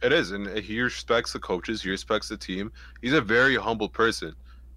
[0.02, 1.82] it is, and he respects the coaches.
[1.82, 2.72] He respects the team.
[3.02, 4.34] He's a very humble person.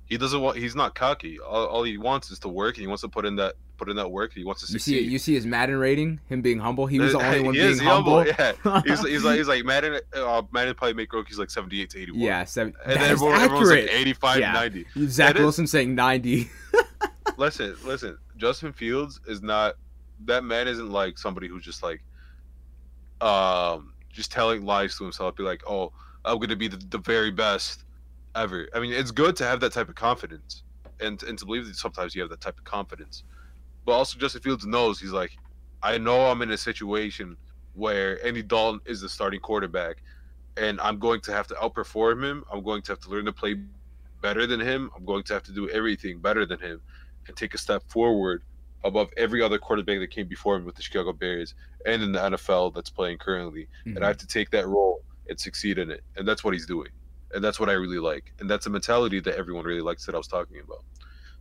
[0.07, 0.57] He doesn't want.
[0.57, 1.37] He's not cocky.
[1.39, 3.89] All, all he wants is to work, and he wants to put in that put
[3.89, 4.31] in that work.
[4.33, 4.95] He wants to succeed.
[4.95, 6.85] You see, you see his Madden rating, him being humble.
[6.87, 8.25] He was the only one he being is, he humble.
[8.25, 8.53] Yeah,
[8.85, 9.99] he's, he's like he's like Madden.
[10.13, 12.21] Uh, Madden probably make rookies like seventy eight to eighty one.
[12.21, 13.99] Yeah, seven, and then everyone, everyone's like accurate.
[14.01, 14.51] 85 Yeah.
[14.53, 16.49] 90 Zach That is- Wilson saying 90.
[17.37, 19.75] listen listen justin fields is not
[20.25, 22.01] that man isn't like somebody who's just like
[23.21, 25.91] um just telling lies to himself be like oh
[26.25, 27.83] i'm gonna be the, the very best
[28.37, 30.63] ever i mean it's good to have that type of confidence
[30.99, 33.23] and and to believe that sometimes you have that type of confidence
[33.85, 35.31] but also justin fields knows he's like
[35.83, 37.35] i know i'm in a situation
[37.73, 39.97] where andy dalton is the starting quarterback
[40.57, 43.33] and i'm going to have to outperform him i'm going to have to learn to
[43.33, 43.55] play
[44.21, 46.81] better than him i'm going to have to do everything better than him
[47.27, 48.43] and take a step forward
[48.83, 52.19] above every other quarterback that came before him with the Chicago Bears and in the
[52.19, 53.67] NFL that's playing currently.
[53.85, 54.07] And I mm-hmm.
[54.07, 56.03] have to take that role and succeed in it.
[56.15, 56.89] And that's what he's doing.
[57.33, 58.33] And that's what I really like.
[58.39, 60.83] And that's a mentality that everyone really likes that I was talking about.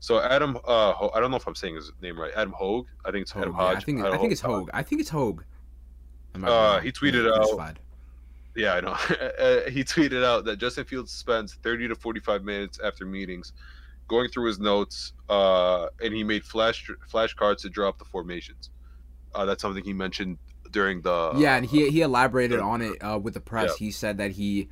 [0.00, 2.32] So Adam, uh, Ho- I don't know if I'm saying his name right.
[2.36, 2.86] Adam Hogue.
[3.04, 3.76] I think it's Hogue, Adam yeah, Hodge.
[3.76, 4.70] I think I think it's Hogue.
[4.74, 5.42] I think it's Hogue.
[6.34, 7.76] I might be Uh, he tweeted Yeah, out-.
[8.54, 8.96] Yeah, I know.
[9.38, 13.52] Uh, he tweeted out that Justin Fields spends 30 to 45 minutes after meetings
[14.08, 18.70] going through his notes, uh, and he made flash flashcards to draw up the formations.
[19.34, 20.38] Uh, that's something he mentioned
[20.70, 23.76] during the yeah, and he he elaborated the- on it uh, with the press.
[23.76, 24.68] He said that he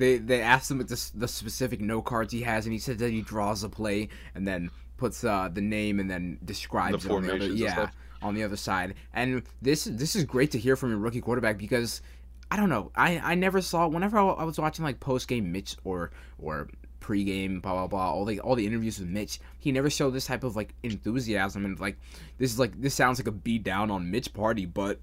[0.00, 2.98] they they asked him what the, the specific note cards he has, and he said
[2.98, 7.10] that he draws a play and then puts uh, the name and then describes The
[7.10, 7.90] it on the other yeah
[8.22, 8.94] on the other side.
[9.14, 12.02] And this this is great to hear from a rookie quarterback because
[12.50, 15.52] I don't know I I never saw whenever I, I was watching like post game
[15.52, 16.68] Mitch or or
[17.00, 20.26] pregame blah blah blah all the all the interviews with Mitch he never showed this
[20.26, 21.98] type of like enthusiasm and like
[22.36, 25.00] this is like this sounds like a beat down on Mitch party but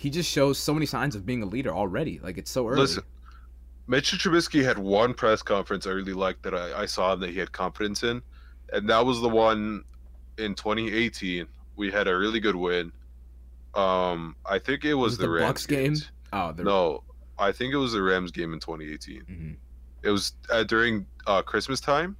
[0.00, 2.20] he just shows so many signs of being a leader already.
[2.22, 2.80] Like it's so early.
[2.80, 3.02] Listen,
[3.90, 7.30] Mitch Trubisky had one press conference I really liked that I, I saw him that
[7.30, 8.22] he had confidence in,
[8.72, 9.82] and that was the one
[10.38, 11.44] in 2018.
[11.74, 12.92] We had a really good win.
[13.74, 15.84] Um, I think it was, Was the, the Rams Bucks game?
[15.86, 16.10] games.
[16.32, 17.02] oh, the, No,
[17.36, 19.22] I think it was the Rams game in 2018.
[19.28, 19.56] Mhm.
[20.02, 22.16] It was uh, during uh, Christmas time,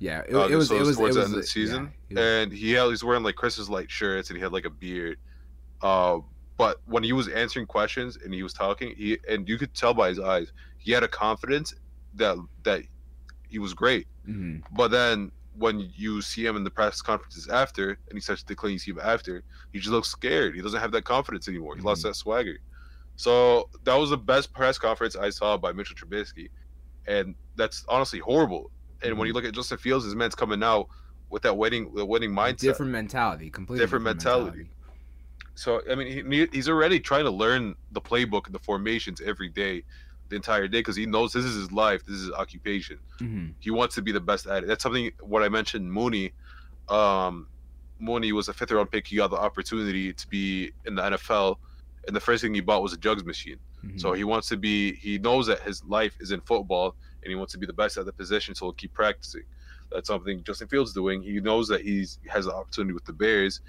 [0.00, 0.68] yeah, it, uh, it was.
[0.68, 0.96] so It was.
[0.96, 3.22] towards it the end of the season, yeah, was- and he had, he was wearing
[3.22, 5.18] like Christmas light shirts, and he had like a beard.
[5.82, 6.18] Uh,
[6.58, 9.94] but when he was answering questions and he was talking, he and you could tell
[9.94, 11.74] by his eyes, he had a confidence
[12.14, 12.82] that that
[13.48, 14.06] he was great.
[14.28, 14.62] mhm.
[14.72, 18.48] But then when you see him in the press conferences after, and he starts to
[18.48, 20.54] decline, you see him after, he just looks scared.
[20.54, 21.76] He doesn't have that confidence anymore.
[21.76, 22.08] He lost Mhm.
[22.10, 22.58] that swagger.
[23.16, 26.48] So that was the best press conference I saw by Mitchell Trubisky,
[27.06, 28.70] and that's honestly horrible.
[29.02, 30.88] And when you look at Justin Fields, his man's coming out
[31.28, 32.58] with that winning, the winning mindset.
[32.60, 34.70] different mentality, completely Different mentality.
[35.54, 39.48] So I mean, he, he's already trying to learn the playbook and the formations every
[39.48, 39.84] day,
[40.30, 43.54] the entire day, because he knows this is his life, this is his occupation Mhm.
[43.60, 44.66] he wants to be the best at it.
[44.66, 46.32] That's something what I mentioned Mooney.
[46.88, 47.46] Um,
[47.98, 49.06] Mooney was a fifth round pick.
[49.06, 51.58] He got the opportunity to be in the NFL,
[52.06, 53.58] and the first thing he bought was a jugs machine.
[53.84, 54.00] Mhm.
[54.00, 54.94] So he wants to be.
[54.94, 57.98] He knows that his life is in football, and he wants to be the best
[57.98, 58.54] at the position.
[58.54, 59.42] So he'll keep practicing.
[59.92, 61.22] That's something Justin Fields doing.
[61.22, 63.60] He knows that he's he has the opportunity with the Bears.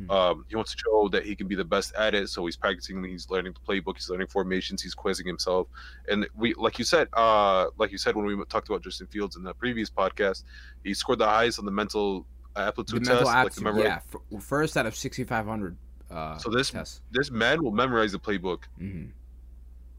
[0.00, 0.10] Mhm.
[0.10, 2.28] Um, he wants to show that he can be the best at it.
[2.28, 3.02] So he's practicing.
[3.04, 3.94] He's learning the playbook.
[3.96, 4.82] He's learning formations.
[4.82, 5.68] He's quizzing himself.
[6.08, 9.36] And we, like you said, uh, like you said when we talked about Justin Fields
[9.36, 10.42] in the previous podcast,
[10.82, 13.26] he scored the highest on the mental the aptitude mental test.
[13.26, 14.00] like the aptitude, yeah,
[14.36, 15.76] f- first out of sixty five hundred.
[16.10, 16.72] Uh, So this
[17.10, 19.10] this man will memorize the playbook Mhm.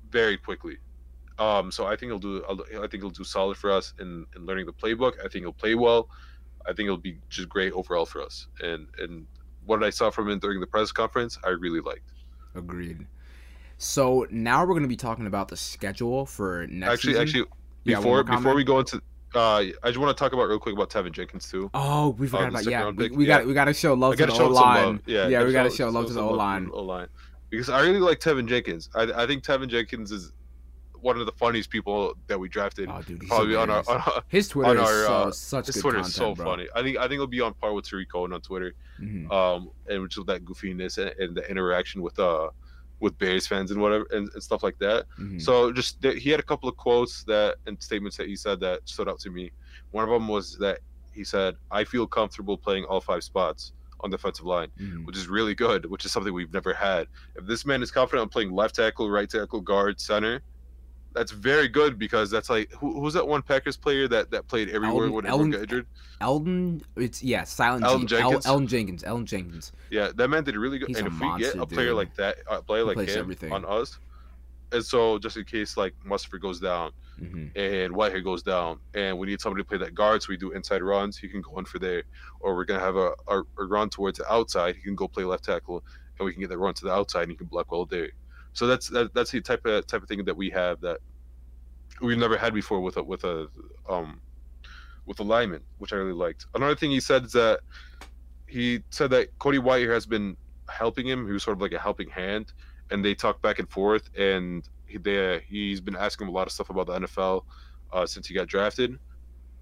[0.09, 0.77] very quickly.
[1.37, 2.43] Um, so I think he'll do.
[2.47, 5.19] I think he'll do solid for us in, in learning the playbook.
[5.19, 6.09] I think he'll play well.
[6.65, 8.47] I think it'll be just great overall for us.
[8.61, 9.27] And and
[9.65, 12.11] what I saw from him during the press conference, I really liked.
[12.55, 13.05] Agreed.
[13.77, 17.21] So now we're going to be talking about the schedule for next actually, season.
[17.27, 17.45] actually,
[17.83, 19.01] Yeah, before more before we go into,
[19.35, 21.69] uh, I just want to talk about real quick about Teven Jenkins too.
[21.73, 22.89] Oh, we forgot the about yeah.
[22.91, 23.39] We, we yeah.
[23.39, 25.01] got we got to show love to the O line.
[25.05, 26.69] Yeah, yeah, we got to show love to the O line.
[26.71, 27.07] O line
[27.49, 28.89] because I really like Teven Jenkins.
[28.95, 30.31] I I think Teven Jenkins is
[31.05, 32.89] one of the funniest people that we drafted.
[32.91, 35.67] Oh, dude, probably on our, on our his Twitter on is our, so, uh, such
[35.67, 36.45] his Twitter content, is so bro.
[36.45, 36.67] funny.
[36.75, 38.73] I think I think it'll be on par with Tarik Cohen on Twitter.
[38.99, 39.31] Mhm.
[39.31, 42.49] Um, and which is that goofiness and, and the interaction with uh
[43.01, 45.05] with Bears fans and whatever and, and stuff like that.
[45.19, 45.39] Mhm.
[45.39, 48.59] So just that he had a couple of quotes that and statements that he said
[48.61, 49.51] that stood out to me.
[49.91, 50.79] One of them was that
[51.13, 55.05] he said, "I feel comfortable playing all five spots on the defensive line." Mhm.
[55.05, 57.07] which is really good, which is something we've never had.
[57.35, 60.41] If this man is confident on playing left tackle, right tackle, guard, center,
[61.15, 64.69] that's very good because that's like who, who's that one Packers player that that played
[64.69, 65.87] everywhere Elton- when everyone got injured?
[66.21, 68.15] Eldon, it's yeah, Silent Elton G.
[68.17, 68.45] El- Jenkins?
[68.45, 69.03] Elgton Jenkins.
[69.03, 69.71] Elgton Jenkins.
[69.89, 70.89] Yeah, that man did really good.
[70.89, 71.95] He's and if we get a player dude.
[71.97, 73.51] like that, a player He like him everything.
[73.51, 73.97] on us,
[74.71, 79.17] and so just in case like Mustipher goes down hmm and Whitehair goes down, and
[79.17, 81.57] we need somebody to play that guard, so we do inside runs, he can go
[81.59, 82.03] in for there,
[82.41, 85.23] or we're gonna have a, a, a run towards the outside, he can go play
[85.23, 85.81] left tackle,
[86.19, 88.09] and we can get the run to the outside, and he can block well there.
[88.55, 90.99] So that's that, that's the type of type of thing that we have that
[92.01, 93.47] we've never had before with a with a
[93.87, 94.21] um
[95.05, 96.47] with a lineman, which I really liked.
[96.55, 97.59] Another thing he said is that
[98.47, 100.37] he said that Cody Whitehair has been
[100.69, 101.27] helping him.
[101.27, 102.53] He was sort of like a helping hand,
[102.89, 104.09] and they talk back and forth.
[104.17, 107.43] And he, they, he's been asking him a lot of stuff about the NFL
[107.91, 108.97] uh, since he got drafted.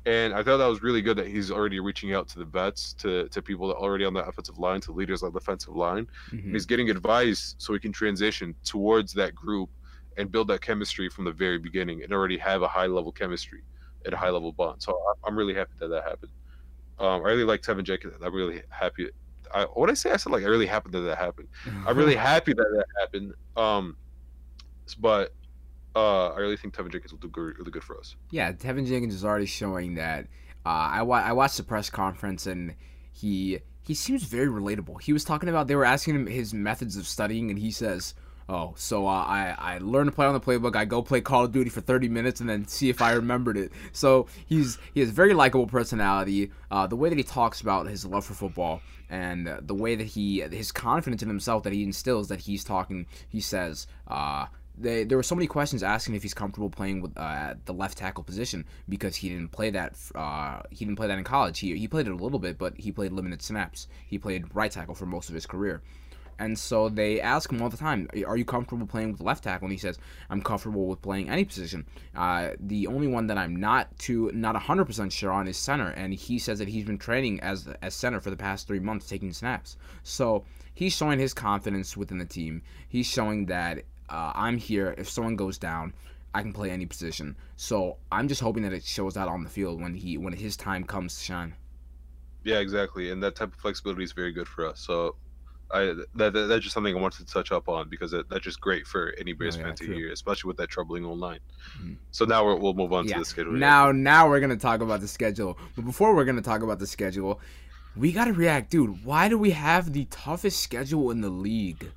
[0.05, 2.93] And I thought that was really good that he's already reaching out to the vets,
[2.95, 5.75] to, to people that are already on the offensive line, to leaders on the defensive
[5.75, 6.07] line.
[6.29, 9.69] hmm He's getting advice so he can transition towards that group
[10.17, 13.63] and build that chemistry from the very beginning and already have a high level chemistry
[14.05, 14.81] and a high level bond.
[14.81, 16.31] So I'm really happy that that happened.
[16.99, 18.15] Um, I really like Teven Jenkins.
[18.21, 19.09] I'm really happy.
[19.53, 20.11] I, what did I say?
[20.11, 21.47] I said like I really happy that that happened.
[21.85, 23.33] I'm really happy that that happened.
[23.55, 23.97] Um,
[24.99, 25.33] but
[25.95, 28.15] uh, I really think Teven Jenkins will do good, really good for us.
[28.31, 30.25] Yeah, Teven Jenkins is already showing that.
[30.65, 32.75] Uh, I wa- I watched the press conference and
[33.11, 35.01] he he seems very relatable.
[35.01, 38.15] He was talking about they were asking him his methods of studying and he says,
[38.47, 40.75] "Oh, so uh, I I learn to play on the playbook.
[40.75, 43.57] I go play Call of Duty for 30 minutes and then see if I remembered
[43.57, 46.51] it." So he's he has very likable personality.
[46.71, 49.95] Uh, the way that he talks about his love for football and uh, the way
[49.95, 53.05] that he his confidence in himself that he instills that he's talking.
[53.27, 53.85] He says.
[54.75, 57.97] They, there were so many questions asking if he's comfortable playing with uh, the left
[57.97, 59.95] tackle position because he didn't play that.
[60.15, 61.59] Uh, he didn't play that in college.
[61.59, 63.87] He he played it a little bit, but he played limited snaps.
[64.07, 65.83] He played right tackle for most of his career,
[66.39, 69.65] and so they ask him all the time, "Are you comfortable playing with left tackle?"
[69.65, 71.85] And he says, "I'm comfortable with playing any position.
[72.15, 75.89] Uh, the only one that I'm not too not 100 percent sure on is center."
[75.89, 79.07] And he says that he's been training as as center for the past three months,
[79.07, 79.77] taking snaps.
[80.01, 82.63] So he's showing his confidence within the team.
[82.89, 84.93] He's showing that uh, I'm here.
[84.97, 85.93] If someone goes down,
[86.33, 87.35] I can play any position.
[87.55, 90.57] So I'm just hoping that it shows out on the field when he when his
[90.57, 91.53] time comes to shine.
[92.43, 93.11] Yeah, exactly.
[93.11, 94.79] And that type of flexibility is very good for us.
[94.79, 95.15] So
[95.71, 98.43] I that, that that's just something I wanted to touch up on because that, that's
[98.43, 99.95] just great for any Bears Oh, yeah, fan to true.
[99.95, 101.39] hear, especially with that troubling online.
[101.81, 101.97] Mhm.
[102.11, 103.13] So now we're, we'll move on Yeah.
[103.13, 103.53] to the schedule.
[103.53, 105.57] Now now we're gonna talk about the schedule.
[105.75, 107.39] But before we're gonna talk about the schedule,
[107.95, 109.05] we gotta react, dude.
[109.05, 111.91] Why do we have the toughest schedule in the league?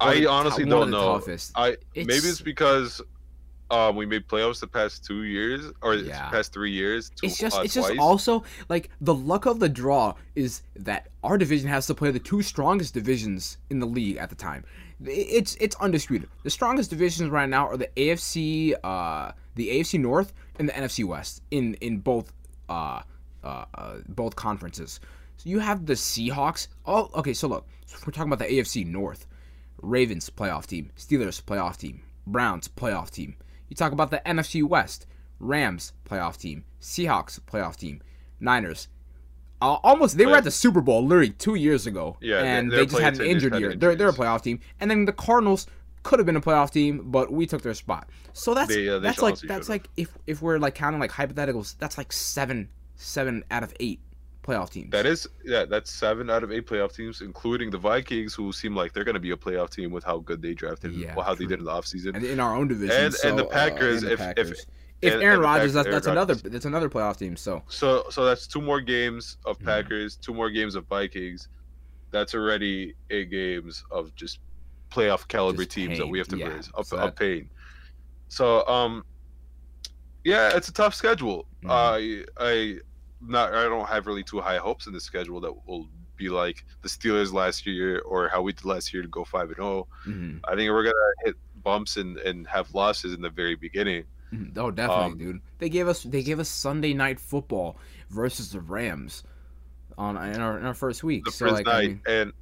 [0.00, 1.18] I honestly top- don't know.
[1.18, 1.52] toughest.
[1.54, 3.00] I It's- maybe it's because
[3.70, 6.26] um, we made playoffs the past two years or Yeah.
[6.26, 7.10] the past three years.
[7.10, 11.08] Two, It's just uh, it's just also like the luck of the draw is that
[11.24, 14.64] our division has to play the two strongest divisions in the league at the time.
[15.04, 16.28] It's it's undisputed.
[16.44, 21.04] The strongest divisions right now are the AFC uh the AFC North and the NFC
[21.04, 22.32] West in in both
[22.68, 23.02] uh
[23.42, 25.00] uh, uh both conferences.
[25.38, 26.68] So you have the Seahawks.
[26.86, 27.66] Oh, okay, so look.
[27.86, 29.26] So we're talking about the AFC North.
[29.86, 33.36] Ravens playoff team, Steelers playoff team, Browns playoff team.
[33.68, 35.06] You talk about the NFC West,
[35.38, 38.02] Rams playoff team, Seahawks playoff team,
[38.40, 38.88] Niners.
[39.62, 42.84] Uh, almost they were at the Super Bowl literally two years ago, Yeah, and they're
[42.84, 43.74] just had an they injured year.
[43.74, 45.66] They're they're a playoff team, and then the Cardinals
[46.02, 48.08] could have been a playoff team, but we took their spot.
[48.32, 51.12] So that's They, uh, they that's like that's like if if we're like counting like
[51.12, 54.00] hypotheticals, that's like seven seven out of eight
[54.46, 54.90] playoff teams.
[54.92, 58.74] That is, yeah, that's seven out of eight playoff teams, including the Vikings, who seem
[58.76, 61.20] like they're going to be a playoff team with how good they drafted Yeah, and
[61.22, 62.14] how they did in the offseason.
[62.14, 64.26] and in our own division, And- so, and the uh, Packers, and the if- if-
[64.36, 64.66] Packers.
[65.02, 66.52] if and- Aaron Rodgers, Packers- that's, Aaron another Rodgers.
[66.52, 67.36] that's another playoff team.
[67.36, 69.64] So So, so that's two more games of Mhm.
[69.64, 71.48] Packers, two more games of Vikings.
[72.12, 74.38] That's already eight games of just
[74.90, 76.46] playoff caliber Just teams that we have to yeah.
[76.48, 77.50] raise of, So that- pain.
[78.28, 79.04] So, um,
[80.24, 81.46] yeah, it's a tough schedule.
[81.62, 81.70] Mhm.
[81.70, 82.78] I, I,
[83.28, 86.64] not, I don't have really too high hopes in the schedule that will be like
[86.82, 89.86] the Steelers last year or how we did last year to go five and zero.
[90.06, 90.40] mhm.
[90.44, 94.04] I think we're gonna hit bumps and and have losses in the very beginning.
[94.32, 94.56] Mhm.
[94.56, 95.40] Oh, definitely, Um, dude.
[95.58, 97.78] They gave us they gave us Sunday night football
[98.10, 99.24] versus the Rams
[99.98, 101.24] on in our, in our first week.
[101.24, 102.32] the so first like, I night, mean, and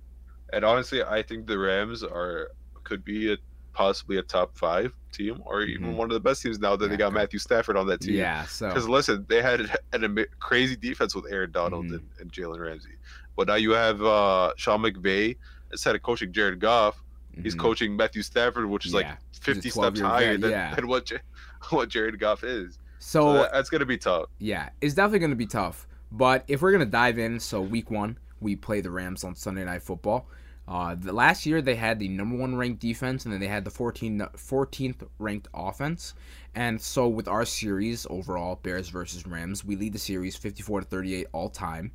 [0.53, 2.51] and honestly, I think the Rams are
[2.85, 3.37] could be a
[3.75, 5.97] possibly a top five team or even Mhm.
[5.97, 7.13] one of the best teams now that they got.
[7.13, 8.15] Matthew Stafford on that team.
[8.15, 9.61] Yeah, so Because listen, they had
[9.93, 11.95] an, ama- crazy defense with Aaron Donald Mhm.
[11.97, 12.97] and, and Jalen Ramsey,
[13.37, 15.37] but now you have uh, Sean McVay
[15.73, 17.03] instead of coaching Jared Goff,
[17.43, 17.59] he's mhm.
[17.61, 18.99] coaching Matthew Stafford, which is Yeah.
[18.99, 20.75] like 50 steps higher than, yeah.
[20.75, 21.13] than what
[21.71, 22.79] what Jared Goff is.
[23.01, 24.27] So, So that- that's gonna be tough.
[24.39, 25.87] yeah, it's definitely going to be tough.
[26.13, 29.35] But if we're going to dive in, so week one, we play the Rams on
[29.35, 30.29] Sunday Night Football.
[30.67, 33.65] Uh, the last year they had the number one ranked defense, and then they had
[33.65, 36.15] the 14, 14th ranked offense.
[36.55, 40.87] And so with our series overall, Bears versus Rams, we lead the series 54 to
[40.87, 41.93] 38 all time.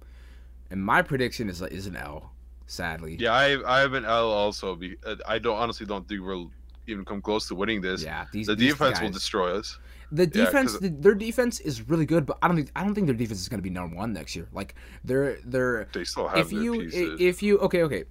[0.69, 2.32] And my prediction is is an L,
[2.67, 3.17] sadly.
[3.19, 4.75] Yeah, I I have an L also.
[4.75, 6.51] Be, uh, I don't honestly don't think we'll
[6.86, 8.03] even come close to winning this.
[8.03, 9.79] Yeah, these, the these defense will destroy us.
[10.12, 13.08] The Yeah, the, their defense is really good, but I don't think I don't think
[13.08, 14.47] their defense is going to be number one next year.
[14.53, 17.21] Like they're they're They still have if you pieces.
[17.21, 18.03] if you okay okay,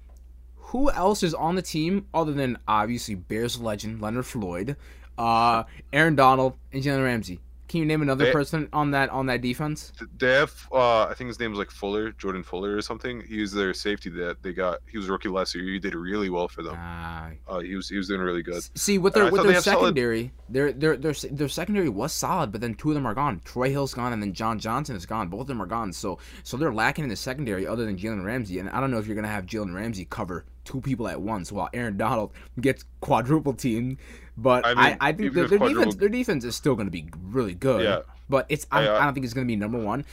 [0.69, 4.77] who else is on the team other than obviously Bears legend Leonard Floyd,
[5.17, 7.41] uh, Aaron Donald, and Jalen Ramsey?
[7.69, 9.93] Can you name another They- person on that on that defense?
[10.19, 13.21] they have uh I think his name was like Fuller, Jordan Fuller or something.
[13.29, 14.79] He was their safety that they got.
[14.91, 15.65] He was rookie last year.
[15.65, 16.77] He did really well for them.
[16.79, 18.63] Uh, Uh, he was he was doing really good.
[18.75, 22.73] see with their with their secondary, their their their their secondary was solid, but then
[22.75, 23.43] two of them are gone.
[23.45, 25.29] Troy Hill's gone, and then John Johnson is gone.
[25.29, 25.93] Both of them are gone.
[25.93, 28.61] So so they're lacking in the secondary other than Jalen Ramsey.
[28.61, 31.51] And I don't know if you're gonna have Jalen Ramsey cover two people at once
[31.51, 33.97] while Aaron Donald gets quadruple teamed.
[34.37, 36.91] But I I, mean, I, think even their, their defense their defense is still gonna
[36.91, 37.83] be really good.
[37.83, 38.01] Yeah.
[38.29, 40.05] But it's I, I, uh, I don't think it's gonna be number one.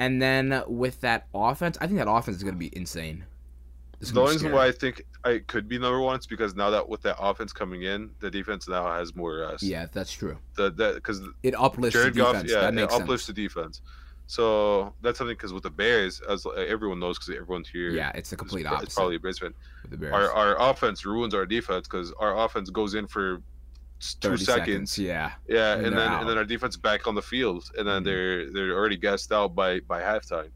[0.00, 3.24] And then with that offense, I think that offense is gonna be insane.
[4.00, 6.88] The only reason why I think I could be number one is because now that
[6.88, 9.62] with that offense coming in, the defense now has more rest.
[9.62, 10.36] yeah, that's true.
[10.56, 12.50] The that because It uplifts Jared the Goff, defense.
[12.50, 13.36] yeah, that it uplifts sense.
[13.36, 13.80] the defense.
[14.32, 18.12] So that's something because with the Bears, as uh, everyone knows, because everyone's here, Yeah,
[18.14, 18.86] it's the complete pro- opposite.
[18.86, 19.52] It's probably Bears fan.
[19.90, 20.14] the Bears.
[20.14, 23.42] Our our offense ruins our defense because our offense goes in for
[24.00, 24.98] two 30 seconds.
[24.98, 25.32] Yeah.
[25.46, 26.20] Yeah, and and, then out.
[26.22, 28.04] and then our defense back on the field, and then Mhm.
[28.06, 30.48] they're they're already gassed out by by halftime.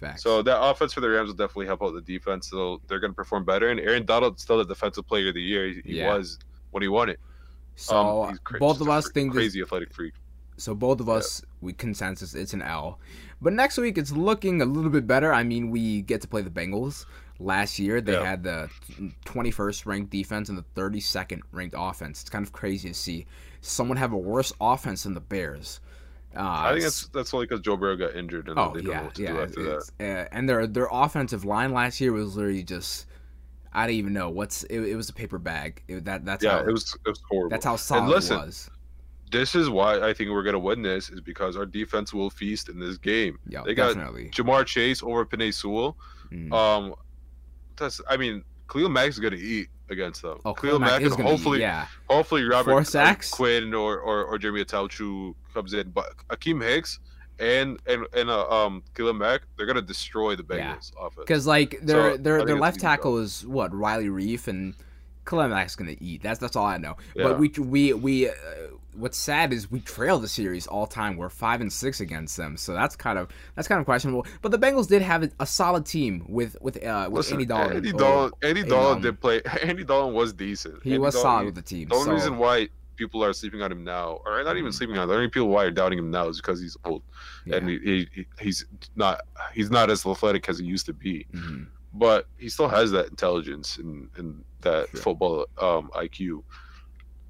[0.00, 0.24] Facts.
[0.24, 2.50] So that offense for the Rams will definitely help out the defense.
[2.50, 3.68] So they're going to perform better.
[3.68, 5.66] And Aaron Donald's still the defensive player of the year.
[5.68, 6.16] He, he Yeah.
[6.16, 6.36] was
[6.72, 7.20] when he won it.
[7.76, 10.14] So Um, he's cra- both of us think this, crazy athletic freak.
[10.56, 12.98] so both of us we consensus it's an L.
[13.40, 15.32] But next week it's looking a little bit better.
[15.32, 17.06] I mean, we get to play the Bengals.
[17.38, 18.24] Last year they Yeah.
[18.24, 18.68] had the
[19.24, 22.20] 21st ranked defense and the 32nd ranked offense.
[22.20, 23.26] It's kind of crazy to see
[23.60, 25.80] someone have a worse offense than the Bears.
[26.36, 28.94] Uh, I think that's that's only because Joe Burrow got injured and Oh they don't
[28.94, 29.32] know what to yeah.
[29.32, 29.70] do after that.
[29.70, 33.06] it's- uh, and their their offensive line last year was literally just
[33.72, 35.82] I don't even know what's it, it was a paper bag.
[35.88, 37.50] It, that that's Yeah, how it was it was horrible.
[37.50, 38.70] that's how solid listen, it was.
[39.30, 42.68] This is why I think we're gonna win this is because our defense will feast
[42.68, 43.38] in this game.
[43.48, 44.30] Yeah, they got definitely.
[44.30, 45.96] Ja'Marr Chase over Penei Sewell.
[46.32, 46.52] Mm.
[46.52, 46.94] Um,
[47.76, 50.38] that's I mean, Khalil Mack is gonna eat against them.
[50.44, 51.86] oh, Khalil Mack is and hopefully be, yeah.
[52.08, 53.30] hopefully Robert Four sacks?
[53.30, 56.98] Quinn or or, or Jeremy Attaochu comes in, but Akiem Hicks
[57.38, 60.74] and and and uh, um Khalil Mack they're gonna destroy the Yeah.
[60.76, 61.24] Bengals offense.
[61.26, 64.74] Because like their I their their left tackle is what Riley Reiff and
[65.24, 66.22] Khalil Mack's gonna eat.
[66.22, 66.96] That's that's all I know.
[67.14, 67.24] Yeah.
[67.24, 68.32] But we we we uh,
[69.00, 71.16] what's sad is we trail the series all time.
[71.16, 74.26] We're five and six against them, so that's kind of that's kind of questionable.
[74.42, 77.76] But the Bengals did have a, solid team with with uh with Listen, Andy Dalton.
[77.78, 79.42] Andy Dalton, Andy Dalton did play.
[79.62, 80.82] Andy Dalton was decent.
[80.82, 81.88] he Andy was Dalton- solid with the team.
[81.88, 84.74] The only so- reason why people are sleeping on him now, or not even Mhm.
[84.74, 87.02] sleeping on, him, the only people why are doubting him now is because he's old
[87.46, 87.56] yeah.
[87.56, 89.22] and he, he he's not
[89.54, 91.26] he's not as athletic as he used to be.
[91.32, 91.66] Mhm.
[91.94, 95.00] But he still has that intelligence and, and that Sure.
[95.00, 96.44] football um, IQ.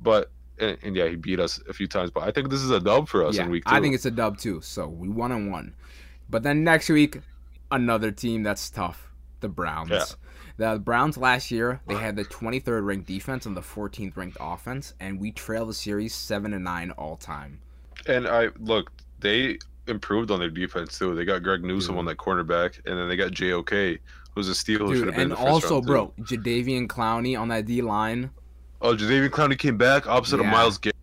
[0.02, 0.30] But
[0.60, 2.10] and, and yeah, he beat us a few times.
[2.10, 3.74] But I think this is a dub for us yeah, in week two.
[3.74, 4.60] I think it's a dub too.
[4.60, 5.74] So we one and one.
[6.28, 7.18] But then next week,
[7.70, 9.10] another team that's tough.
[9.40, 9.90] The Browns.
[9.90, 10.04] Yeah.
[10.56, 14.92] The Browns last year they had the 23rd ranked defense and the 14th ranked offense,
[15.00, 17.60] and we trail the series seven and nine all time.
[18.06, 21.14] And I look, they improved on their defense too.
[21.14, 21.98] They got Greg Newsome Dude.
[22.00, 23.98] on that cornerback, and then they got JOK,
[24.34, 27.80] who's a steal Dude, and in the first also, bro, Jadeveon Clowney on that D
[27.80, 28.30] line.
[28.82, 30.46] Oh, Jadeveon Clowney came back opposite Yeah.
[30.46, 30.96] of Myles Garrett.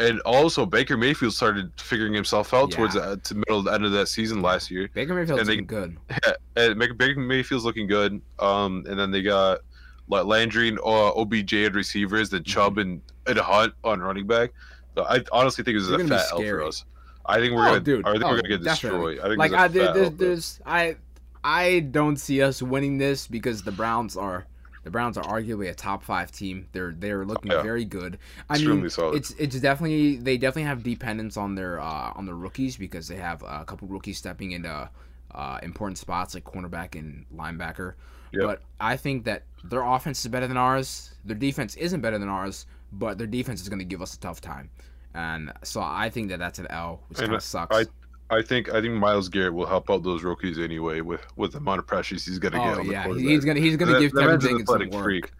[0.00, 2.76] And also Baker Mayfield started figuring himself out Yeah.
[2.76, 4.88] towards the to middle the end of that season last year.
[4.92, 5.96] Baker Mayfield's they- looking good.
[6.26, 8.20] Yeah, and Baker, Mayfield's looking good.
[8.40, 9.60] Um, and then they got
[10.08, 14.52] like Landry and uh, OBJ at receivers, then Chubb and, and Hunt on running back.
[14.96, 16.84] So I honestly think this is They're a fat L for us.
[17.26, 18.04] I think we're Oh, gonna, dude.
[18.06, 19.14] I think Oh, we're gonna get definitely.
[19.14, 19.18] destroyed.
[19.20, 20.96] I think Like this is a I, there, fat there, L there's I
[21.44, 24.44] I don't see us winning this because the Browns are
[24.84, 26.68] the Browns are arguably a top five team.
[26.72, 27.62] They're they're looking Yeah.
[27.62, 28.18] very good.
[28.48, 29.16] I Extremely mean, solid.
[29.16, 33.16] it's it's definitely they definitely have dependence on their uh, on the rookies because they
[33.16, 34.88] have a couple rookies stepping into
[35.34, 37.94] uh, important spots like cornerback and linebacker.
[38.32, 38.42] Yep.
[38.46, 41.14] But I think that their offense is better than ours.
[41.24, 42.66] Their defense isn't better than ours.
[42.92, 44.70] but their defense is going to give us a tough time.
[45.14, 47.76] And so I think that that's an L, which kind of sucks.
[47.76, 47.86] I
[48.34, 51.58] I think I think Myles Garrett will help out those rookies anyway with with the
[51.58, 54.12] amount of pressures he's gonna get oh the yeah, he's gonna he's gonna That- give
[54.12, 55.02] that an Jenkins some work.
[55.04, 55.30] freak.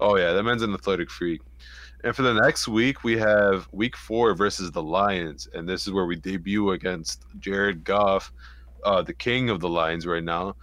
[0.00, 1.40] Oh yeah, that man's an athletic freak.
[2.04, 5.92] And for the next week, we have week four versus the Lions, and this is
[5.92, 8.32] where we debut against Jared Goff,
[8.84, 10.54] uh, the king of the Lions right now.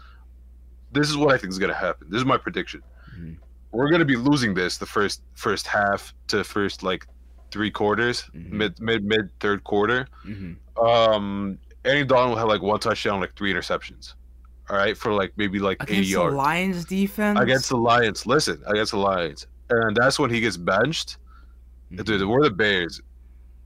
[0.94, 2.08] This is what I think is gonna happen.
[2.10, 2.82] This is my prediction.
[3.20, 3.36] Mhm.
[3.72, 7.06] We're gonna be losing this the first first half to first like
[7.52, 8.52] three quarters, Mhm.
[8.52, 10.08] mid mid mid third quarter.
[10.24, 14.14] hmm Um, Andy Dalton will have like one touchdown, like three interceptions.
[14.70, 17.40] All right, for like maybe like Against the yards Lions defense.
[17.40, 18.26] against the Lions.
[18.26, 21.18] Listen, against the Lions, and that's when he gets benched.
[21.92, 22.04] Mhm.
[22.04, 23.00] Dude, we're the Bears.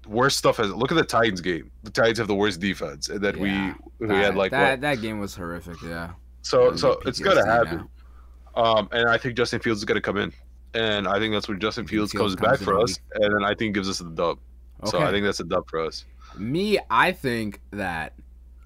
[0.08, 0.72] Worst stuff has.
[0.74, 1.72] Look at the Titans game.
[1.84, 4.72] The Titans have the worst defense, and then Yeah, we we that, had like that.
[4.72, 4.82] what?
[4.82, 5.82] That game was horrific.
[5.82, 6.12] Yeah.
[6.42, 7.88] So so it's gonna happen.
[8.56, 10.34] Um, and I think Justin Fields is gonna come in,
[10.74, 13.34] and I think that's when Justin Fields, Fields comes back comes in for us, and
[13.36, 14.38] then I think gives us the dub.
[14.82, 14.90] Okay.
[14.92, 16.04] So I think that's a dub for us.
[16.38, 18.14] Me, I think that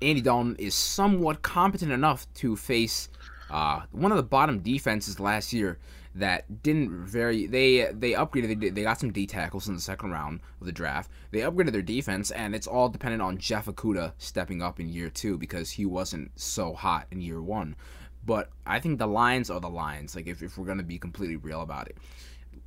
[0.01, 3.09] Andy Dalton is somewhat competent enough to face
[3.49, 5.77] uh, one of the bottom defenses last year
[6.15, 10.11] that didn't very they they upgraded they, they got some D tackles in the second
[10.11, 11.09] round of the draft.
[11.31, 15.09] They upgraded their defense and it's all dependent on Jeff Okudah stepping up in year
[15.09, 17.75] 2 because he wasn't so hot in year 1.
[18.25, 20.99] But I think the Lions are the Lions like if, if we're going to be
[20.99, 21.97] completely real about it.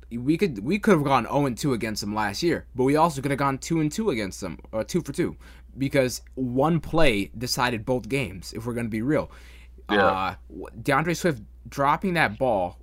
[0.09, 2.95] We could we could have gone 0 and 2 against them last year, but we
[2.95, 5.35] also could have gone 2 and 2 against them or 2 for 2
[5.77, 9.29] because one play decided both games if we're going to be real.
[9.91, 10.05] Yeah.
[10.05, 10.35] Uh,
[10.81, 12.79] DeAndre Swift dropping that ball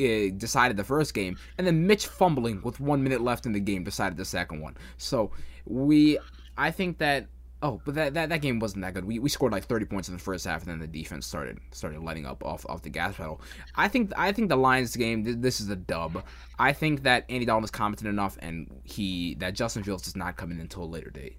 [0.00, 3.60] uh, decided the first game, and then Mitch fumbling with one minute left in the
[3.60, 4.76] game decided the second one.
[4.96, 5.30] So
[5.64, 6.18] we,
[6.56, 7.26] I think that.
[7.60, 9.04] Oh, but that, that, that game wasn't that good.
[9.04, 11.58] We, we scored like 30 points in the first half, and then the defense started
[11.72, 13.40] started letting up off, off the gas pedal.
[13.74, 16.22] I think I think the Lions game th- this is a dub.
[16.58, 20.36] I think that Andy Dalton is competent enough, and he that Justin Fields is not
[20.36, 21.36] coming until a later date.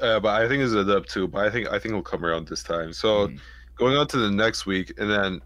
[0.00, 1.26] Uh, but I think it's a dub too.
[1.26, 2.92] But I think I think he'll come around this time.
[2.92, 3.40] So Mhm.
[3.76, 5.40] going on to the next week, and then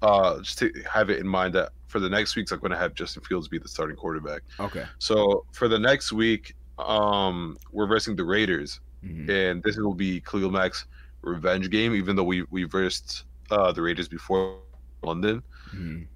[0.00, 2.78] uh, just to have it in mind that for the next weeks, I'm going to
[2.78, 4.42] have Justin Fields be the starting quarterback.
[4.58, 4.84] Okay.
[4.98, 9.28] So for the next week, um, we're versing the Raiders, Mhm.
[9.28, 10.86] and this will be Khalil Mack's
[11.22, 11.94] revenge game.
[11.94, 14.58] Even though we we versed uh, the Raiders before
[15.02, 15.42] London,
[15.74, 16.06] Mhm.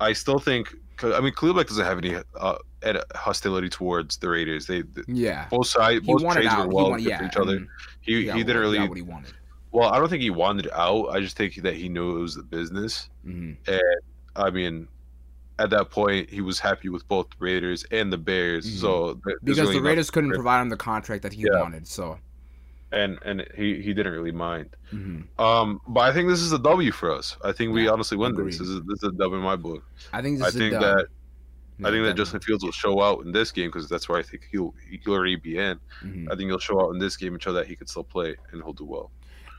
[0.00, 2.58] I still think I mean, Khalil Mack doesn't have any uh,
[3.14, 4.66] hostility towards the Raiders.
[4.66, 5.46] They, they Yeah.
[5.48, 6.66] both sides, both trades out.
[6.68, 7.56] were well wanted, yeah, for each other.
[7.58, 7.68] and
[8.00, 8.80] He got he didn't really.
[8.80, 9.32] what he wanted.
[9.70, 11.06] Well, I don't think he wanted out.
[11.10, 13.10] I just think that he knew it was the business.
[13.24, 13.52] hmm
[14.34, 14.88] I mean,
[15.58, 18.64] at that point, he was happy with both the Raiders and the Bears.
[18.66, 18.80] Mhm.
[18.80, 21.60] So Because really the Raiders couldn't provide him the contract that he Yeah.
[21.60, 21.86] wanted.
[21.86, 22.18] So.
[22.90, 24.70] and and he he didn't really mind.
[24.90, 27.36] hmm Um, but I think this is a W for us.
[27.44, 28.52] I think we Yeah, honestly win agreed.
[28.52, 28.60] this.
[28.60, 29.82] This is, this is a W in my book.
[30.10, 31.06] I think this I is think a that
[31.84, 32.16] I think that.
[32.16, 35.12] Justin Fields will show out in this game because that's where I think he'll he'll
[35.12, 35.78] already be in.
[36.02, 36.32] Mhm.
[36.32, 38.36] I think he'll show out in this game and show that he can still play
[38.52, 39.10] and he'll do well.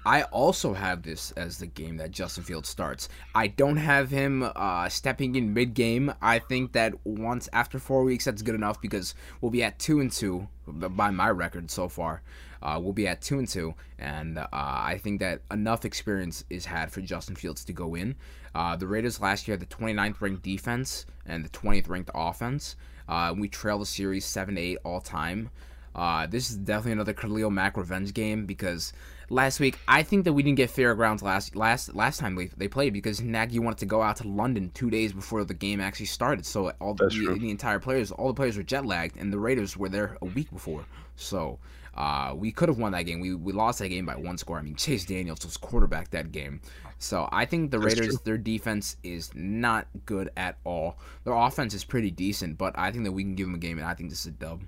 [0.06, 3.10] I also have this as the game that Justin Fields starts.
[3.36, 6.14] I don't have him uh, stepping in mid game.
[6.22, 10.00] I think that once after four weeks, that's good enough because we'll be at two
[10.00, 12.22] and two by my record so far.
[12.62, 16.66] Uh, we'll be at two and two, and uh, I think that enough experience is
[16.66, 18.16] had for Justin Fields to go in.
[18.54, 22.76] Uh, the Raiders last year had the 29th ranked defense and the 20th ranked offense.
[23.08, 25.50] Uh, we trail the series seven eight all time.
[25.96, 28.94] Uh, this is definitely another Khalil Mack revenge game because
[29.30, 32.46] last week I think that we didn't get fair grounds last last last time they,
[32.58, 35.80] they played because Nagy wanted to go out to London two days before the game
[35.80, 36.46] actually started.
[36.46, 37.38] So all the, true.
[37.38, 40.26] the entire players, all the players were jet lagged, and the Raiders were there a
[40.26, 40.86] week before.
[41.16, 41.60] So
[41.96, 43.20] uh, we could have won that game.
[43.20, 44.58] We we lost that game by one score.
[44.58, 46.62] I mean Chase Daniels was quarterback that game.
[46.98, 48.22] So I think the That's Raiders, true.
[48.26, 50.98] their defense is not good at all.
[51.24, 53.78] Their offense is pretty decent, but I think that we can give them a game,
[53.78, 54.64] and I think this is a dub.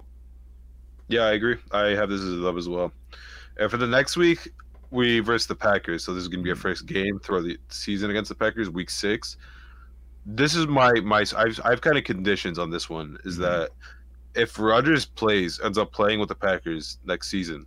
[1.09, 1.57] Yeah, I agree.
[1.71, 2.93] I have this as a dub as well.
[3.57, 4.49] And for the next week,
[4.91, 6.03] we versus the Packers.
[6.03, 8.69] So this is going to be our first game throughout the season against the Packers,
[8.69, 9.37] week six.
[10.25, 11.25] This is my my.
[11.35, 13.17] I've I've kind of conditions on this one.
[13.23, 13.41] Is Mhm.
[13.41, 13.69] that
[14.35, 17.65] if Rodgers plays ends up playing with the Packers next season,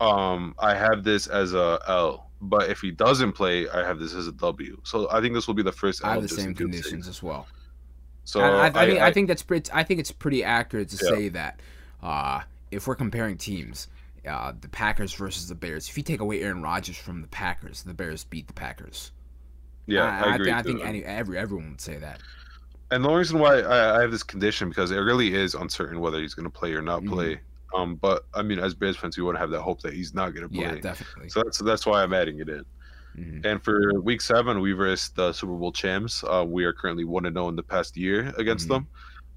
[0.00, 2.30] um, I have this as a L.
[2.40, 4.78] But if he doesn't play, I have this as a W.
[4.84, 6.04] So I think this will be the first.
[6.04, 7.46] I have the same conditions as well.
[8.24, 11.04] So I, I, I, think, I, think that's pretty, I think it's pretty accurate to
[11.04, 11.10] Yeah.
[11.10, 11.60] say that
[12.02, 12.40] uh,
[12.70, 13.88] if we're comparing teams,
[14.26, 15.88] uh, the Packers versus the Bears.
[15.88, 19.12] If you take away Aaron Rodgers from the Packers, the Bears beat the Packers.
[19.86, 20.52] yeah, I, I, agree.
[20.52, 20.68] I, too.
[20.68, 22.20] think any, every everyone would say that.
[22.90, 26.00] And the only reason why I, I have this condition because it really is uncertain
[26.00, 27.08] whether he's going to play or not Mhm.
[27.10, 27.40] play.
[27.74, 30.14] Um, but I mean, as Bears fans, we want to have that hope that he's
[30.14, 30.62] not going to play.
[30.64, 31.28] Yeah, definitely.
[31.28, 32.64] so that's that's why I'm adding it in.
[33.18, 33.44] Mhm.
[33.46, 36.22] And for week seven, we versus the Super Bowl champs.
[36.24, 38.70] Uh, we are currently one and zero in the past year against Mhm.
[38.70, 38.86] them.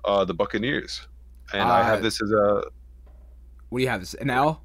[0.05, 1.05] uh, the Buccaneers,
[1.51, 2.63] and I have Uh, this as a
[3.69, 3.99] What do you have?
[3.99, 4.63] This an L?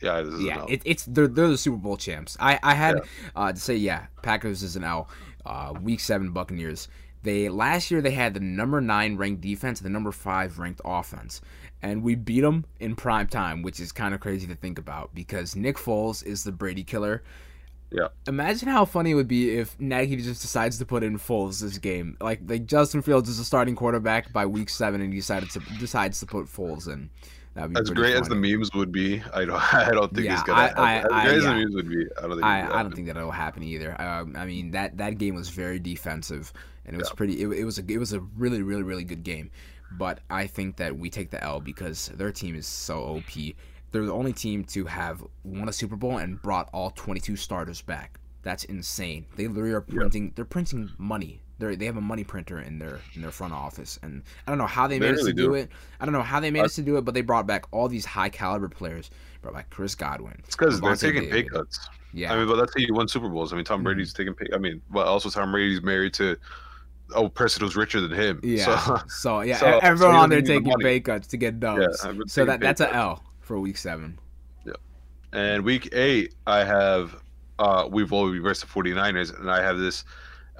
[0.00, 0.22] Yeah.
[0.22, 0.66] This is Yeah, an L.
[0.66, 2.36] it, it's they're they're the Super Bowl champs.
[2.40, 3.00] I I had
[3.36, 5.08] uh, to say yeah, Packers is an L.
[5.44, 6.88] Uh, week seven Buccaneers.
[7.22, 10.80] They last year they had the number nine ranked defense and the number five ranked
[10.84, 11.40] offense,
[11.82, 15.14] and we beat them in prime time, which is kind of crazy to think about
[15.14, 17.22] because Nick Foles is the Brady killer.
[17.90, 18.08] Yeah.
[18.28, 21.78] Imagine how funny it would be if Nagy just decides to put in Foles this
[21.78, 22.16] game.
[22.20, 25.60] Like like Justin Fields is a starting quarterback by week seven, and he decided to
[25.78, 27.10] decides to put Foles in.
[27.56, 29.74] As great as the memes would be, I don't.
[29.74, 30.60] I don't think Yeah, it's gonna.
[30.60, 32.44] I- as, I- as great as I- the memes would be, I don't think.
[32.44, 32.92] I, I don't happen.
[32.92, 34.00] think that will happen either.
[34.00, 36.52] Um, I mean that that game was very defensive,
[36.86, 37.14] and it was Yeah.
[37.16, 37.42] pretty.
[37.42, 39.50] It, it was a it was a really really really good game,
[39.92, 43.32] but I think that we take the L because their team is so OP.
[43.92, 47.82] They're the only team to have won a Super Bowl and brought all 22 starters
[47.82, 48.20] back.
[48.42, 49.26] That's insane.
[49.34, 49.94] They literally are Yeah.
[49.96, 50.32] printing.
[50.36, 51.42] They're printing money.
[51.60, 54.58] They they have a money printer in their in their front office, and I don't
[54.58, 55.54] know how they They managed really to do do.
[55.54, 55.70] it.
[56.00, 57.86] I don't know how they managed I- to do it, but they brought back all
[57.88, 59.10] these high caliber players.
[59.42, 60.34] Brought back Chris Godwin.
[60.40, 61.88] It's because they're taking pay cuts.
[62.12, 63.52] Yeah, I mean, but that's how you win Super Bowls.
[63.52, 63.84] I mean, Tom Mhm.
[63.84, 64.46] Brady's taking pay.
[64.52, 66.36] I mean, but also Tom Brady's married to
[67.14, 68.40] a person who's richer than him.
[68.42, 68.78] Yeah.
[68.84, 71.58] So, So yeah, So- everyone so on there doesn't the taking pay cuts to get
[71.60, 71.80] dubs.
[72.04, 72.96] Yeah, so that that's a cuts.
[72.96, 74.18] L for week seven.
[74.66, 74.72] Yeah,
[75.32, 77.16] and week eight, I have
[77.58, 80.04] uh we've all reversed the 49ers, and I have this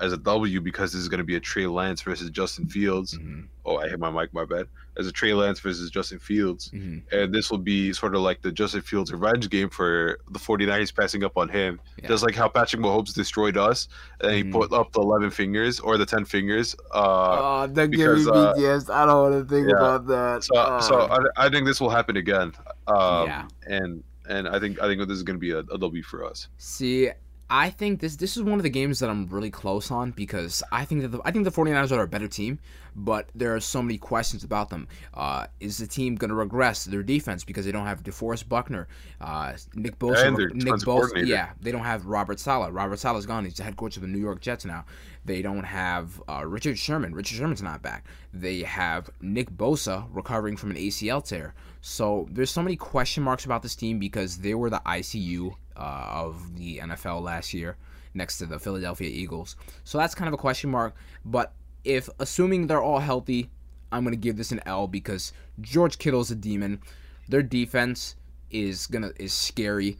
[0.01, 3.15] as a W because this is going to be a Trey Lance versus Justin Fields.
[3.17, 4.67] hmm Oh, I hit my mic, my bad.
[4.99, 6.71] As a Trey Lance versus Justin Fields.
[6.71, 10.39] hmm And this will be sort of like the Justin Fields revenge game for the
[10.39, 11.79] 49ers passing up on him.
[12.03, 12.09] Yeah.
[12.09, 13.89] Just like how Patrick Mahomes destroyed us
[14.23, 14.37] and Mhm.
[14.37, 16.75] he put up the 11 fingers or the 10 fingers.
[16.93, 18.55] Uh, oh, that because, uh,
[18.93, 19.77] I don't want to think yeah.
[19.77, 20.45] about that.
[20.45, 21.01] so so
[21.37, 22.53] I, I think this will happen again.
[22.87, 23.49] Um, Yeah.
[23.67, 26.25] And and I think I think this is going to be a, a W for
[26.25, 26.49] us.
[26.59, 27.11] See,
[27.51, 30.63] I think this this is one of the games that I'm really close on because
[30.71, 32.61] I think that the, I think the 49ers are a better team,
[32.95, 34.87] but there are so many questions about them.
[35.13, 38.87] Uh, is the team going to regress their defense because they don't have DeForest Buckner,
[39.21, 41.27] uh, Nick Bosa, Nick Bosa?
[41.27, 42.73] Yeah, they don't have Robert Saleh.
[42.73, 43.45] Robert Saleh's gone.
[43.45, 44.85] He's the head coach of the New York Jets now.
[45.25, 47.15] They don't have uh, Richard Sherman.
[47.15, 48.07] Richard Sherman's not back.
[48.33, 51.55] They have Nick Bosa recovering from an ACL tear.
[51.81, 56.07] So there's so many question marks about this team because they were the ICU uh,
[56.11, 57.77] of the NFL last year
[58.15, 59.57] next to the Philadelphia Eagles.
[59.85, 60.95] So that's kind of a question mark.
[61.25, 61.53] But
[61.85, 63.51] if assuming they're all healthy,
[63.91, 66.81] I'm gonna give this an L because George Kittle's a demon.
[67.29, 68.17] Their defense
[68.51, 69.99] is gonna is scary.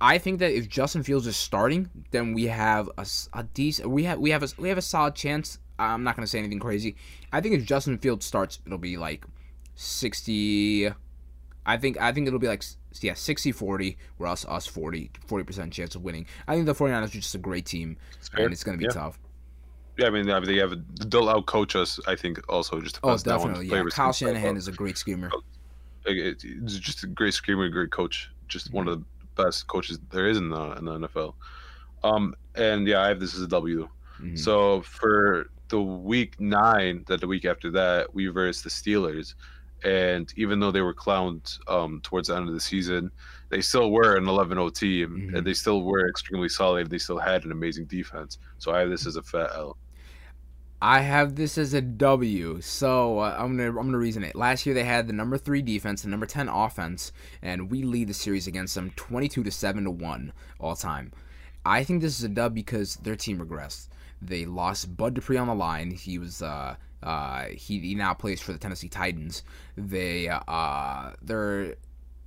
[0.00, 4.04] I think that if Justin Fields is starting, then we have a, a decent we
[4.04, 5.58] have we have a we have a solid chance.
[5.78, 6.96] I'm not gonna say anything crazy.
[7.32, 9.24] I think if Justin Fields starts, it'll be like
[9.74, 10.92] 60
[11.64, 12.64] I think I think it'll be like
[13.00, 16.26] yeah 60-40 where us us 40 40% chance of winning.
[16.48, 17.96] I think the 49ers are just a great team
[18.36, 19.00] and it's going to be Yeah.
[19.00, 19.18] tough.
[19.98, 22.00] Yeah, I mean, I mean, they have a they'll outcoach us.
[22.06, 23.68] I think also just to Oh, pass down definitely.
[23.68, 25.30] play Yeah, Kyle Shanahan is a great schemer.
[26.06, 28.30] It's just a great screamer, great coach.
[28.48, 29.04] Just one of the
[29.42, 31.34] best coaches there is in the in the NFL.
[32.04, 33.88] Um, and yeah, I have this as a W.
[34.20, 34.38] Mhm.
[34.38, 39.34] So for the week nine, that the week after that, we versed the Steelers,
[39.84, 43.10] and even though they were clowned um, towards the end of the season,
[43.48, 45.36] they still were an 11-0 team, Mhm.
[45.38, 46.88] and they still were extremely solid.
[46.88, 48.38] They still had an amazing defense.
[48.58, 49.76] So I have this as a fat L.
[50.80, 52.60] I have this as a W.
[52.60, 54.34] So uh, I'm gonna I'm gonna reason it.
[54.34, 58.08] Last year they had the number three defense, the number ten offense, and we lead
[58.08, 61.12] the series against them 22 to seven to one all time.
[61.64, 63.90] I think this is a dub because their team regressed.
[64.20, 65.92] They lost Bud Dupree on the line.
[65.92, 69.42] He was uh uh he, he now plays for the Tennessee Titans.
[69.76, 71.74] They uh they're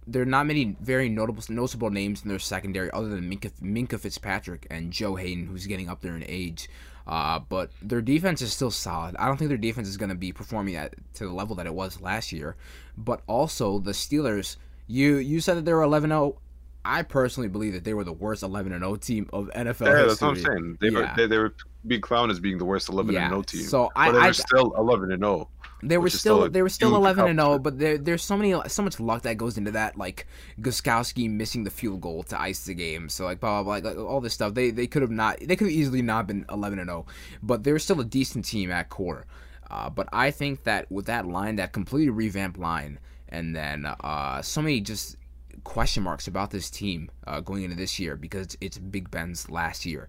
[0.08, 4.00] there are not many very notable noticeable names in their secondary other than Minkah, Minkah
[4.00, 6.70] Fitzpatrick and Joe Haden, who's getting up there in age.
[7.08, 9.16] Uh, but their defense is still solid.
[9.18, 11.66] I don't think their defense is going to be performing at to the level that
[11.68, 12.56] it was last year.
[12.98, 14.58] But also the Steelers,
[14.88, 16.38] you you said that they were 11-0.
[16.84, 20.08] I personally believe that they were the worst 11-0 team of NFL Yeah, history.
[20.08, 20.78] that's what I'm saying.
[20.82, 21.00] They Yeah.
[21.00, 21.56] were they, they were
[21.88, 23.62] being clowned as being the worst 11 Yeah, and 0 team.
[23.64, 25.50] so but they I, I still 11 and 0.
[25.84, 28.56] they were still, still they were still 11 and 0 but there, there's so many
[28.68, 30.28] so much luck that goes into that like
[30.62, 33.98] Gostkowski missing the field goal to ice the game so like blah blah blah like,
[33.98, 36.80] all this stuff they they could have not they could have easily not been 11
[36.80, 37.06] and 0
[37.44, 39.26] but they were still a decent team at core
[39.72, 44.42] uh, but I think that with that line that completely revamped line and then uh,
[44.42, 45.18] so many just
[45.64, 49.86] question marks about this team uh, going into this year because it's Big Ben's last
[49.86, 50.08] year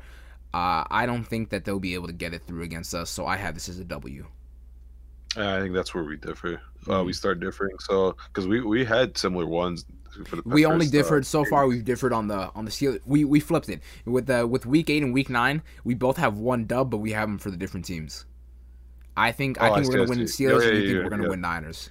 [0.57, 3.27] uh, I don't think that they'll be able to get it through against us so
[3.27, 4.25] I have this as a W
[5.37, 6.53] Uh, think that's where we differ.
[6.89, 7.07] Uh, Mhm.
[7.07, 7.77] we start differing.
[7.89, 9.85] So because we we had similar ones.
[10.17, 11.67] The we only uh, differed so far.
[11.67, 13.01] We've differed on the on the Steelers.
[13.05, 15.61] We we flipped it with the with week eight and week nine.
[15.85, 18.25] We both have one dub, but we have them for the different teams.
[19.15, 20.45] I think I Oh, I think see, we're gonna win see.
[20.45, 20.63] Steelers.
[20.63, 21.29] Yeah, and yeah, you think yeah, we're gonna yeah.
[21.37, 21.91] win Niners.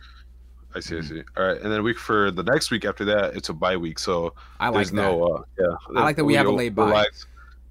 [0.73, 1.09] I see, I Mhm.
[1.09, 1.23] see.
[1.37, 3.99] All right, and then week for the next week after that, it's a bye week,
[3.99, 4.95] so I like there's that.
[4.95, 5.75] no, uh, yeah.
[5.95, 6.87] I like that we have a late bye.
[6.89, 7.27] relax.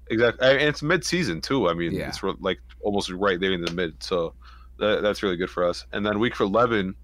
[0.09, 1.69] Exactly, and it's mid-season too.
[1.69, 2.07] I mean, Yeah.
[2.09, 4.33] it's like almost right there in the mid, so
[4.77, 5.85] that, that's really good for us.
[5.93, 6.95] And then week for eleven,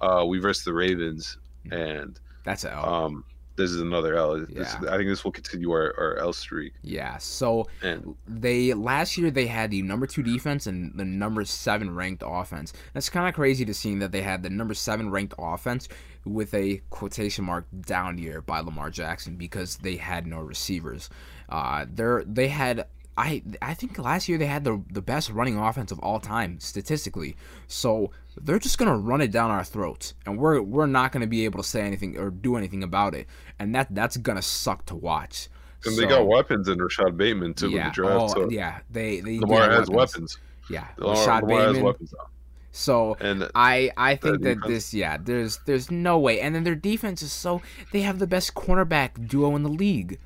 [0.00, 1.36] uh, we versus the Ravens,
[1.70, 2.94] and That's a L.
[2.94, 3.24] um,
[3.60, 4.40] this is another L.
[4.40, 4.90] This, Yeah.
[4.90, 6.72] I think this will continue our, our L streak.
[6.82, 7.18] yeah.
[7.18, 11.94] So And they last year they had the number two defense and the number seven
[11.94, 12.72] ranked offense.
[12.94, 15.88] That's kind of crazy to see that they had the number seven ranked offense
[16.24, 21.08] with a quotation mark down year by Lamar Jackson because they had no receivers.
[21.48, 22.86] Uh, they they had.
[23.20, 26.58] I, I think last year they had the the best running offense of all time
[26.58, 27.36] statistically.
[27.66, 31.44] So they're just gonna run it down our throats, and we're we're not gonna be
[31.44, 33.26] able to say anything or do anything about it,
[33.58, 35.48] and that that's gonna suck to watch.
[35.84, 37.80] and they got weapons in Rashad Bateman too yeah.
[37.80, 38.14] in the draft.
[38.14, 38.78] oh, so yeah.
[38.90, 40.38] They they Lamar they has weapons.
[40.70, 41.84] Yeah, Lamar, Rashad Lamar has Bateman.
[41.84, 42.26] weapons now.
[42.72, 44.66] So And I I think that defense.
[44.66, 47.60] this yeah there's there's no way and then their defense is so
[47.92, 50.18] they have the best cornerback duo in the league.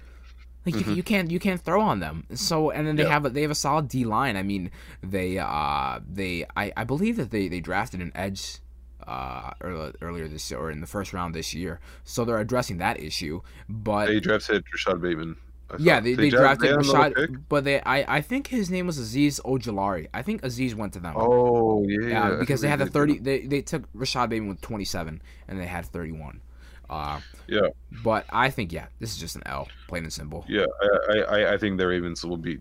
[0.67, 2.27] Like you, you can't you can't throw on them.
[2.35, 3.13] So and then they Mm-hmm.
[3.13, 4.37] Have a, they have a solid D line.
[4.37, 4.71] I mean
[5.03, 8.59] they uh they I, I believe that they, they drafted an edge
[9.07, 11.81] uh earlier, earlier this year or in the first round this year.
[12.05, 13.43] So they're addressing that issue.
[13.69, 15.37] But they drafted Rashad Bateman.
[15.79, 16.05] Yeah, thought.
[16.05, 16.79] they, they, drafted had?
[16.79, 20.09] Rashad, but they I, I think his name was Azeez Ojulari.
[20.15, 21.15] I think Azeez went to them.
[21.17, 23.19] Oh yeah, because they had the thirty.
[23.19, 26.43] They, they took Rashad Bateman with twenty seven, and they had thirty one.
[26.91, 27.69] Uh, Yeah.
[28.03, 30.45] But I think yeah, this is just an L, plain and simple.
[30.49, 30.67] Yeah,
[31.11, 32.59] I, I, I think the Ravens will be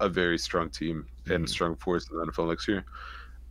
[0.00, 1.48] a very strong team and Mhm.
[1.48, 2.84] strong force in the NFL next year.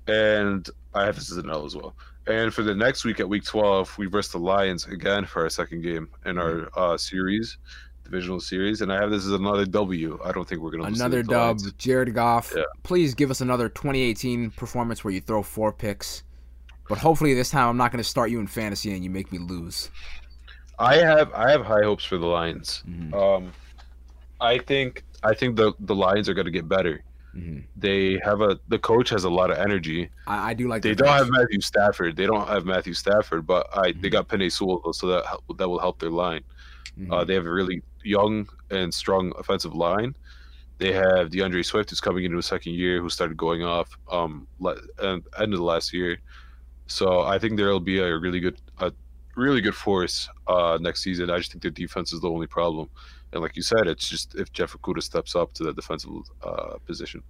[0.08, 1.96] And I have this as an L as well.
[2.28, 5.50] And for the next week at week 12, we versus the Lions again for our
[5.50, 7.58] second game in our uh, series,
[8.04, 8.82] divisional series.
[8.82, 10.20] And I have this as another W.
[10.24, 10.98] I don't think we're going to lose.
[10.98, 11.72] to Another the dub, Lions.
[11.74, 12.54] Jared Goff.
[12.56, 12.64] Yeah.
[12.84, 16.24] Please give us another 2018 performance where you throw four picks.
[16.90, 19.32] But hopefully this time I'm not going to start you in fantasy and you make
[19.32, 19.90] me lose.
[20.80, 22.84] I have I have high hopes for the Lions.
[22.90, 23.14] Mhm.
[23.14, 23.52] Um,
[24.42, 27.04] I think I think the the Lions are going to get better.
[27.36, 27.64] Mhm.
[27.76, 30.10] They have a the coach has a lot of energy.
[30.26, 30.82] I, I do like.
[30.82, 31.20] They don't coach.
[31.20, 32.16] have Matthew Stafford.
[32.16, 34.12] They don't have Matthew Stafford, but I they Mhm.
[34.14, 35.26] got Penei Sewell, so that
[35.58, 36.42] that will help their line.
[37.00, 37.14] Mhm.
[37.14, 40.16] Uh, they have a really young and strong offensive line.
[40.80, 44.48] They have DeAndre Swift, who's coming into his second year, who started going off um
[44.60, 46.18] le- end of the last year.
[46.90, 48.92] So I think there will be a really good a
[49.36, 51.30] really good force uh next season.
[51.30, 52.90] I just think their defense is the only problem.
[53.32, 56.10] And like you said, it's just if Jeff Okudah steps up to the defensive
[56.44, 57.22] uh, position.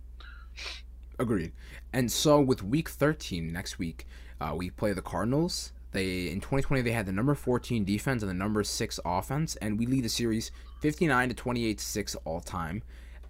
[1.20, 1.52] Agreed.
[1.92, 4.08] And so with week 13 next week,
[4.40, 5.74] uh, we play the Cardinals.
[5.92, 9.78] They in 2020 they had the number 14 defense and the number 6 offense and
[9.80, 10.52] we lead the series
[10.82, 12.84] 59 to 28 6 all time.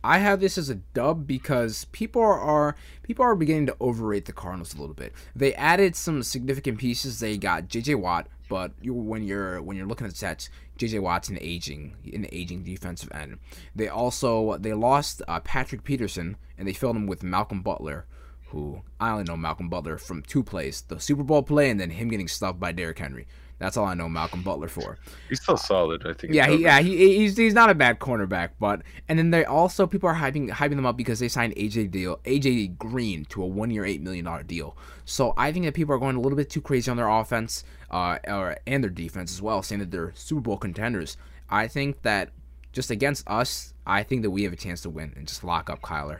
[0.04, 4.26] I have this as a dub because people are, are people are beginning to overrate
[4.26, 5.14] the Cardinals a little bit.
[5.36, 7.20] They added some significant pieces.
[7.20, 11.30] They got JJ Watt, but you, when you're when you're looking at stats, JJ Watt's
[11.30, 13.40] an aging an aging defensive end.
[13.76, 18.06] They also they lost uh, Patrick Peterson and they filled him with Malcolm Butler,
[18.48, 21.90] who I only know Malcolm Butler from two plays: the Super Bowl play and then
[21.90, 23.28] him getting stuffed by Derrick Henry.
[23.60, 24.98] That's all I know Malcolm Butler for.
[25.28, 26.34] He's still solid, I think.
[26.34, 29.86] Yeah, he, yeah, he, he's he's not a bad cornerback, but and then they also
[29.86, 33.46] people are hyping hyping them up because they signed AJ deal AJ Green to a
[33.46, 34.78] one year eight million dollar deal.
[35.04, 37.66] So I think that people are going a little bit too crazy on their offense,
[37.92, 41.18] uh, or and their defense as well, saying that they're Super Bowl contenders.
[41.50, 42.30] I think that
[42.72, 45.70] just against us, I think that we have a chance to win and just lock
[45.70, 46.20] up Kyler.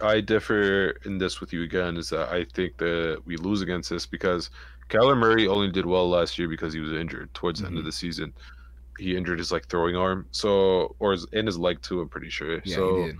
[0.00, 1.96] I differ in this with you again.
[1.96, 4.50] Is that I think that we lose against this because
[4.88, 7.80] Kyler Murray only did well last year because he was injured towards the end of
[7.80, 7.86] Mm-hmm.
[7.88, 8.32] the season.
[8.98, 12.00] He injured his like throwing arm, so or his, in his leg too.
[12.00, 12.60] I'm pretty sure.
[12.64, 13.10] Yeah, so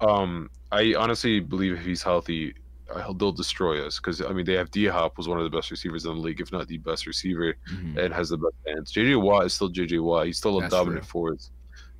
[0.00, 2.54] um, I honestly believe if he's healthy,
[2.94, 3.98] uh, they'll destroy us.
[3.98, 6.20] Because I mean, they have D Hop was one of the best receivers in the
[6.20, 7.96] league, if not the best receiver, Mhm.
[7.98, 8.92] and has the best hands.
[8.92, 10.26] JJ Watt is still JJ Watt.
[10.26, 11.10] He's still a That's dominant true.
[11.10, 11.50] force,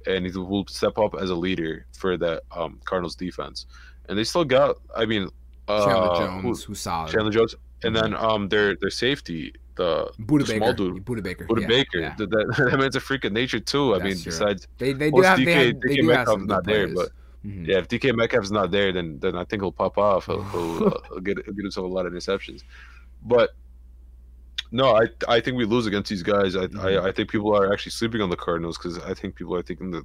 [0.06, 3.66] and he will step up as a leader for that um, Cardinals defense.
[4.08, 5.28] And they still got, I mean,
[5.68, 7.12] uh, Chandler who- who's solid.
[7.12, 11.46] Chandler Jones, and then um, their their safety, the Budda the small dude, Budda Baker.
[11.46, 11.98] Budda yeah, Baker.
[12.00, 12.14] yeah.
[12.18, 12.30] That,
[12.70, 13.94] that, man's a freak of nature too.
[13.94, 14.32] I That's mean, true.
[14.32, 17.08] besides They they do have they, DK have, they DK Metcalf's not there, but
[17.46, 17.66] Mhm.
[17.66, 20.26] yeah, if DK Metcalf's not there, then then I think he'll pop off.
[20.26, 22.62] He'll, he'll, uh, he'll get he'll get himself a lot of interceptions.
[23.22, 23.50] But
[24.72, 26.54] no, I I think we lose against these guys.
[26.54, 27.02] I Mhm.
[27.02, 29.62] I, I think people are actually sleeping on the Cardinals because I think people are
[29.62, 30.04] thinking that,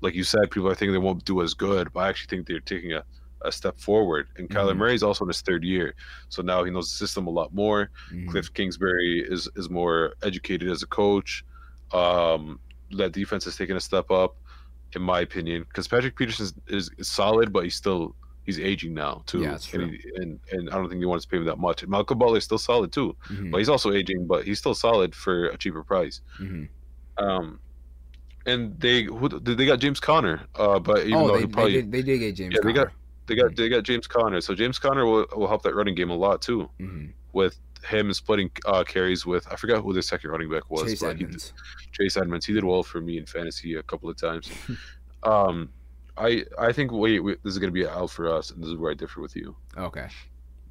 [0.00, 1.92] like you said, people are thinking they won't do as good.
[1.92, 3.04] But I actually think they're taking a,
[3.44, 4.28] a step forward.
[4.36, 4.78] And Kyler Mhm.
[4.78, 5.94] Murray is also in his third year,
[6.28, 7.90] so now he knows the system a lot more.
[8.12, 8.28] Mhm.
[8.30, 11.44] Cliff Kingsbury is is more educated as a coach.
[11.92, 12.58] Um,
[12.92, 14.36] that defense has taken a step up,
[14.94, 18.14] in my opinion, because Patrick Peterson is, is, solid, but he's still
[18.44, 19.40] he's aging now too.
[19.42, 19.82] Yeah, that's true.
[19.84, 21.86] And, he, and and I don't think they want to pay him that much.
[21.86, 25.14] Malcolm Butler is still solid too, Mhm, but he's also aging, but he's still solid
[25.14, 26.20] for a cheaper price.
[26.40, 26.68] mhm.
[27.16, 27.58] Um,
[28.46, 31.52] and they who, they got James Conner, uh, but even Oh, though they, he they
[31.52, 32.54] probably did, they did get James.
[32.54, 32.98] Yeah, they got- Conner.
[33.26, 36.10] They got they got James Conner, so James Conner will, will help that running game
[36.10, 36.68] a lot too.
[36.80, 37.12] Mhm.
[37.32, 41.02] With him splitting uh, carries with I forgot who the second running back was, Chase
[41.02, 41.52] Edmonds.
[41.92, 42.46] Chase Edmonds.
[42.46, 44.50] He did well for me in fantasy a couple of times.
[45.22, 45.70] um,
[46.16, 48.76] I I think wait, wait this is gonna be out for us, and this is
[48.76, 49.56] where I differ with you.
[49.76, 50.08] Okay.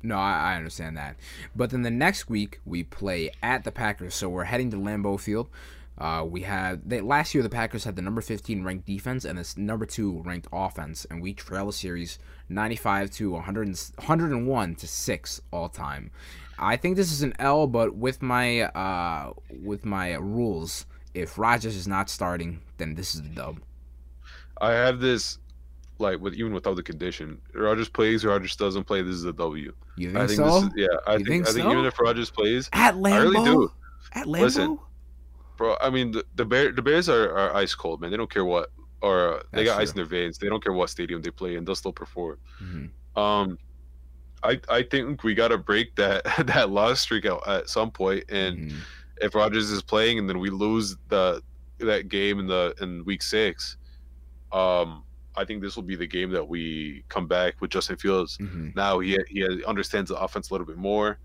[0.06, 1.16] No, I, I understand that.
[1.56, 5.18] But then the next week we play at the Packers, so we're heading to Lambeau
[5.18, 5.50] Field.
[5.98, 9.38] Uh, we had they, last year the Packers had the number 15 ranked defense and
[9.38, 12.18] this number two ranked offense, and we trail the series
[12.50, 16.12] 95 to 100, 101 to six all time.
[16.58, 19.34] I think this is an L, but with my uh,
[19.64, 23.60] with my rules, if Rodgers is not starting, then this is the dub.
[24.62, 25.40] I have this
[26.00, 27.40] like with even without the condition.
[27.54, 29.02] Rodgers plays, Rodgers doesn't play.
[29.02, 29.74] This is a W.
[29.96, 30.46] You think, I think so?
[30.46, 30.88] this is yeah.
[31.06, 33.14] I You think, think I think even if Rodgers plays, at Lambeau?
[33.14, 33.72] I really do.
[34.14, 34.42] At Lambeau?
[34.42, 34.80] Listen,
[35.58, 35.76] bro.
[35.82, 38.12] I mean the the, Bear, the Bears are, are ice cold, man.
[38.12, 38.70] They don't care what
[39.02, 40.38] or uh, they got ice in their veins.
[40.38, 41.66] They don't care what stadium they play in.
[41.66, 42.38] They'll still perform.
[42.62, 42.90] Mhm.
[43.20, 43.58] Um,
[44.44, 48.24] I I think we got to break that that loss streak out at some point,
[48.30, 48.78] and Mhm.
[49.22, 51.42] if Rodgers is playing and then we lose the
[51.80, 53.78] that game in the in week six,
[54.52, 55.04] um,
[55.36, 58.38] I think this will be the game that we come back with Justin Fields.
[58.38, 58.76] Mhm.
[58.76, 61.20] Now he he understands the offense a little bit more.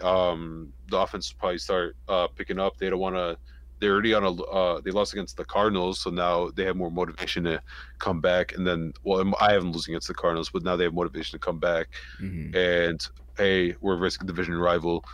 [0.00, 2.78] Um, the offense will probably start uh, picking up.
[2.78, 3.36] They don't want to.
[3.80, 4.32] They're already on a.
[4.32, 7.60] Uh, they lost against the Cardinals, so now they have more motivation to
[7.98, 8.52] come back.
[8.54, 11.44] And then, well, I haven't losing against the Cardinals, but now they have motivation to
[11.44, 11.88] come back
[12.20, 12.54] Mhm.
[12.54, 13.08] and
[13.38, 15.04] hey, we're risking division rival.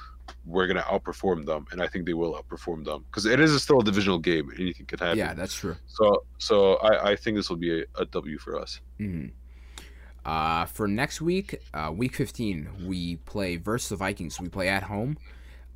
[0.44, 3.80] We're gonna outperform them, and I think they will outperform them because it is still
[3.80, 4.50] a divisional game.
[4.58, 5.18] Anything can happen.
[5.18, 5.76] Yeah, that's true.
[5.86, 8.80] So, so I, I think this will be a, a W for us.
[8.98, 9.26] hmm
[10.24, 14.40] Uh, for next week, uh, week 15, we play versus the Vikings.
[14.40, 15.18] We play at home.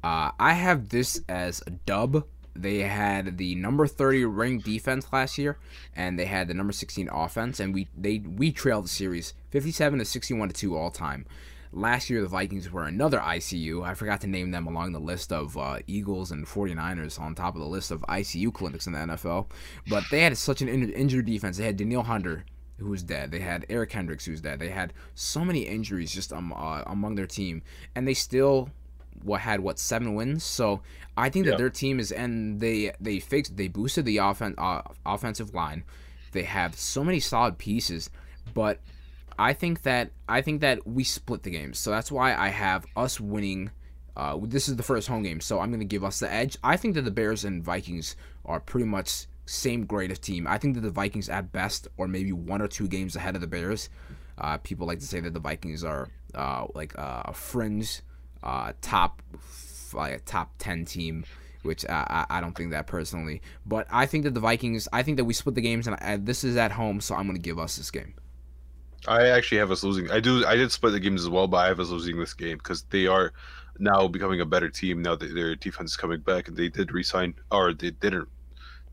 [0.03, 2.25] Uh, I have this as a dub.
[2.61, 5.57] They had the number 30 ranked defense last year,
[5.97, 9.99] and they had the number 16 offense, and we they we trailed the series 57
[9.99, 11.27] to 61 to two all time.
[11.73, 13.85] Last year, the Vikings were another ICU.
[13.85, 17.55] I forgot to name them along the list of uh, Eagles and 49ers on top
[17.55, 19.47] of the list of ICU clinics in the NFL.
[19.89, 21.59] But they had such an in- injured defense.
[21.59, 22.45] They had Danielle Hunter,
[22.79, 23.31] who was dead.
[23.31, 24.59] They had Eric Kendricks, who's dead.
[24.59, 27.63] They had so many injuries just um, uh, among their team,
[27.95, 28.71] and they still
[29.23, 30.45] what had what seven wins.
[30.45, 30.81] So
[31.17, 34.83] I think that their team is and they they fixed they boosted the offen- uh,
[35.05, 35.85] offensive line.
[36.33, 38.11] They have so many solid pieces,
[38.55, 38.81] but
[39.39, 41.79] I think that I think that we split the games.
[41.79, 43.71] So that's why I have us winning.
[44.17, 46.59] Uh, this is the first home game, so I'm going to give us the edge.
[46.63, 50.47] I think that the Bears and Vikings are pretty much same grade of team.
[50.47, 53.41] I think that the Vikings at best, or maybe one or two games ahead of
[53.41, 53.89] the Bears.
[54.37, 58.03] Uh, people like to say that the Vikings are uh, like uh, a fringe
[58.43, 59.23] uh, top,
[59.93, 61.25] like a top ten team,
[61.63, 63.43] which I, I don't think that personally.
[63.67, 64.89] But I think that the Vikings.
[64.93, 67.27] I think that we split the games, and I, this is at home, so I'm
[67.27, 68.15] going to give us this game.
[69.07, 70.11] I actually have us losing.
[70.11, 70.45] I do.
[70.45, 72.83] I did split the games as well, but I have us losing this game because
[72.91, 73.33] they are
[73.79, 75.01] now becoming a better team.
[75.03, 78.29] Now that their defense is coming back, and they did resign, or they didn't.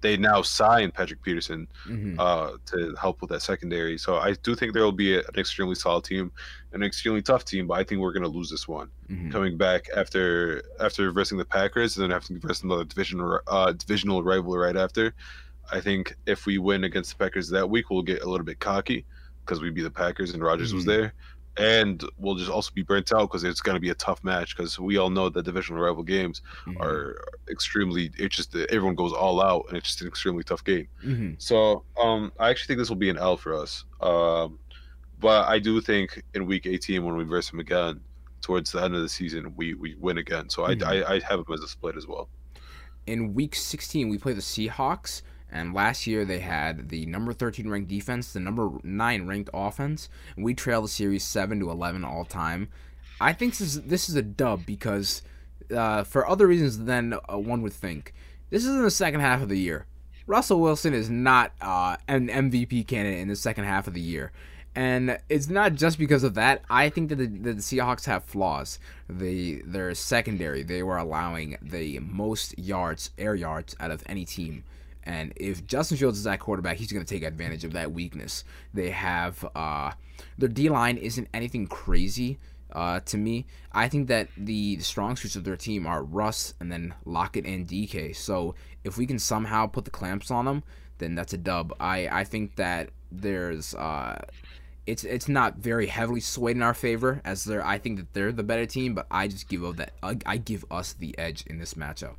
[0.02, 3.98] They now signed Patrick Peterson hmm uh, to help with that secondary.
[3.98, 6.32] So I do think there will be an extremely solid team,
[6.74, 7.68] an extremely tough team.
[7.68, 8.90] But I think we're going to lose this one.
[9.08, 13.20] hmm coming back after after versing the Packers and then having to verse another division
[13.48, 15.14] uh, divisional rival right after.
[15.72, 18.60] I think if we win against the Packers that week, we'll get a little bit
[18.60, 19.06] cocky
[19.46, 20.88] because we beat the Packers and Rodgers was Mhm.
[20.88, 21.14] there,
[21.58, 24.56] and we'll just also be burnt out because it's going to be a tough match
[24.56, 27.18] because we all know that divisional rival games hmm are
[27.50, 28.12] extremely.
[28.18, 30.88] It's just everyone goes all out and it's just an extremely tough game.
[31.02, 33.86] hmm So um, I actually think this will be an L for us.
[34.02, 34.60] Um,
[35.20, 38.02] but I do think in week 18 when we verse them again,
[38.42, 40.50] towards the end of the season, we, we win again.
[40.50, 40.86] So I, Mhm.
[40.86, 42.30] I, I have them as a split as well.
[43.08, 45.22] in week 16 we play the Seahawks
[45.52, 50.10] and last year they had the number 13 ranked defense the number 9 ranked offense
[50.36, 52.68] and we trailed the series 7 to 11 all time
[53.20, 55.22] i think this is this is a dub because
[55.76, 58.14] uh, for other reasons than uh, one would think
[58.50, 59.86] this is in the second half of the year
[60.26, 64.32] russell wilson is not uh, an mvp candidate in the second half of the year
[64.78, 66.62] and it's not just because of that.
[66.70, 68.78] I think that the, that the Seahawks have flaws.
[69.10, 70.62] They their secondary.
[70.62, 74.64] They were allowing the most yards, air yards, out of any team.
[75.08, 78.44] And if Justin Fields is that quarterback, he's going to take advantage of that weakness.
[78.74, 79.92] They have uh,
[80.38, 82.40] their D line isn't anything crazy
[82.74, 83.46] uh, to me.
[83.72, 87.66] I think that the strong suits of their team are Russ and then Lockett and
[87.66, 88.18] DK.
[88.18, 90.62] So if we can somehow put the clamps on them,
[90.98, 91.74] then that's a dub.
[91.80, 94.20] I, I think that there's uh,
[94.86, 98.34] it's it's not very heavily swayed in our favor as they're I think that they're
[98.34, 101.46] the better team, but I just give up that I, I give us the edge
[101.48, 102.16] in this matchup.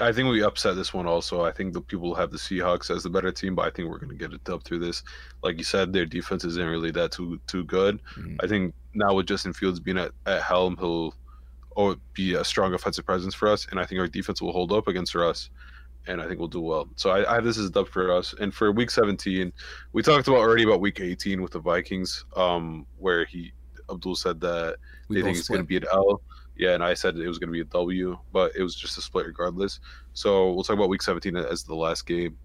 [0.00, 1.42] I think we upset this one also.
[1.42, 3.98] I think the people have the Seahawks as the better team, but I think we're
[3.98, 5.02] gonna get a dub through this.
[5.42, 8.00] Like you said, their defense isn't really that too too good.
[8.16, 8.36] Mhm.
[8.42, 11.14] I think now with Justin Fields being at, at helm, he'll
[11.76, 14.72] or be a strong offensive presence for us, and I think our defense will hold
[14.72, 15.50] up against us,
[16.06, 16.88] and I think we'll do well.
[16.96, 18.34] So I, I have this is a dub for us.
[18.40, 19.52] And for Week 17,
[19.92, 23.52] we talked about already about Week 18 with the Vikings, um, where he
[23.90, 24.76] Abdul said that
[25.08, 26.22] We they think it's going to be an L.
[26.60, 28.98] Yeah, and I said it was going to be a W, but it was just
[28.98, 29.80] a split regardless.
[30.12, 32.36] So we'll talk about Week 17 as the last game.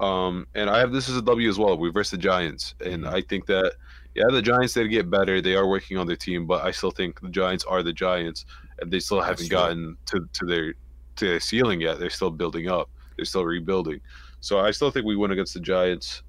[0.00, 1.76] Um, and I have this as a W as well.
[1.76, 3.74] We versus the Giants, and I think that
[4.14, 5.42] yeah, the Giants did get better.
[5.42, 8.46] They are working on their team, but I still think the Giants are the Giants,
[8.80, 10.72] and they still haven't gotten to, to their
[11.16, 11.98] to their ceiling yet.
[11.98, 12.88] They're still building up.
[13.16, 14.00] They're still rebuilding.
[14.40, 16.22] So I still think we win against the Giants,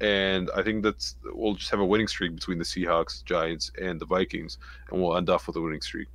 [0.00, 4.00] and I think that's we'll just have a winning streak between the Seahawks, Giants, and
[4.00, 4.58] the Vikings,
[4.90, 6.08] and we'll end off with a winning streak.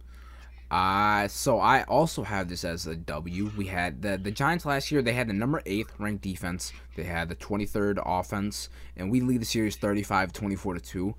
[0.71, 3.51] Uh, so I also have this as a W.
[3.57, 5.01] We had the the Giants last year.
[5.01, 6.71] They had the number eighth ranked defense.
[6.95, 11.15] They had the 23rd offense, and we lead the series 35, 24 to two.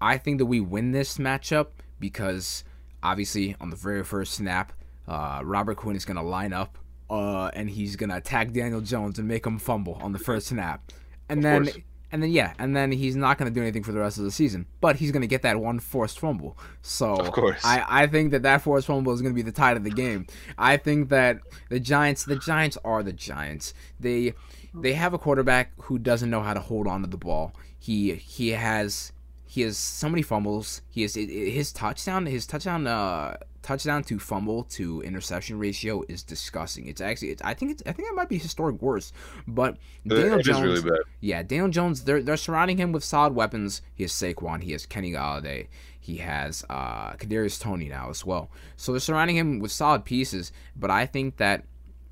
[0.00, 1.66] I think that we win this matchup
[2.00, 2.64] because
[3.02, 4.72] obviously on the very first snap,
[5.06, 6.78] uh, Robert Quinn is gonna line up,
[7.10, 10.92] uh, and he's gonna attack Daniel Jones and make him fumble on the first snap,
[11.28, 11.64] and Of then.
[11.64, 11.78] course.
[12.14, 14.24] And then yeah, and then he's not going to do anything for the rest of
[14.24, 16.56] the season, but he's going to get that one forced fumble.
[16.80, 17.60] So Of course.
[17.64, 19.90] I, I think that that forced fumble is going to be the tide of the
[19.90, 20.28] game.
[20.56, 21.40] I think that
[21.70, 23.74] the Giants, the Giants are the Giants.
[23.98, 24.34] They
[24.72, 27.52] they have a quarterback who doesn't know how to hold on to the ball.
[27.76, 29.12] He he has
[29.44, 30.82] he has so many fumbles.
[30.88, 36.86] He has his touchdown his touchdown uh touchdown to fumble to interception ratio is disgusting.
[36.86, 39.12] It's actually it's, I think it's I think it might be historic worst.
[39.48, 41.00] But Daniel it is Jones really bad.
[41.20, 43.82] yeah, Daniel Jones, they're they're surrounding him with solid weapons.
[43.94, 45.66] He has Saquon, he has Kenny Golladay,
[45.98, 48.50] he has uh Kadarius Toney now as well.
[48.76, 51.64] So they're surrounding him with solid pieces, but I think that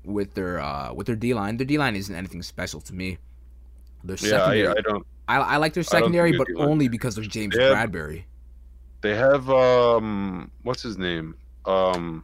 [0.03, 3.19] with their uh with their D line, their D line isn't anything special to me.
[4.03, 5.07] Their Yeah, secondary, I, I don't.
[5.25, 7.69] I, I like their I don't think secondary, but D-line- only because of James Yeah.
[7.69, 8.25] Bradbury.
[8.99, 11.35] They have um, what's his name?
[11.65, 12.23] Um,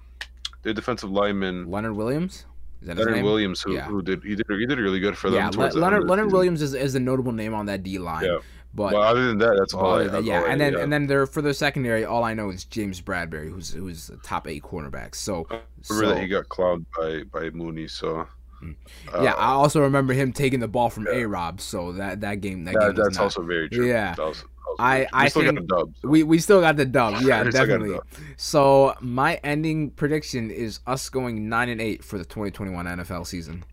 [0.63, 2.45] their defensive lineman Leonard Williams,
[2.81, 3.23] is that his Leonard?
[3.23, 3.85] Williams, who, Yeah.
[3.85, 5.37] who did he did he did really good for them.
[5.39, 6.31] yeah, Le- the Leonard the Leonard.
[6.31, 8.25] Williams is, is a notable name on that D line.
[8.25, 8.37] Yeah.
[8.75, 9.95] But Well, other than that, that's all.
[9.95, 10.79] I, that's yeah, all I- and then yeah.
[10.79, 12.05] and then they're for their secondary.
[12.05, 15.15] All I know is James Bradberry, who's who's a top eight cornerback.
[15.15, 15.53] So, I
[15.89, 17.87] remember so that he got clowned by by Mooney.
[17.87, 18.27] So
[18.61, 18.75] Mm.
[19.15, 21.61] uh, yeah, I also remember him taking the ball from A Rob.
[21.61, 23.87] So that that game that, that, game that's not- also very true.
[23.87, 24.13] Yeah.
[24.15, 24.45] That was- that was
[24.79, 25.07] I-.
[25.13, 25.93] I we still think- dub.
[26.01, 26.07] so.
[26.07, 27.13] we we still got the dub.
[27.21, 27.89] Yeah, We still got a definitely.
[27.95, 28.03] dub.
[28.37, 33.63] So my ending prediction is us going nine and eight for the 2021 NFL season.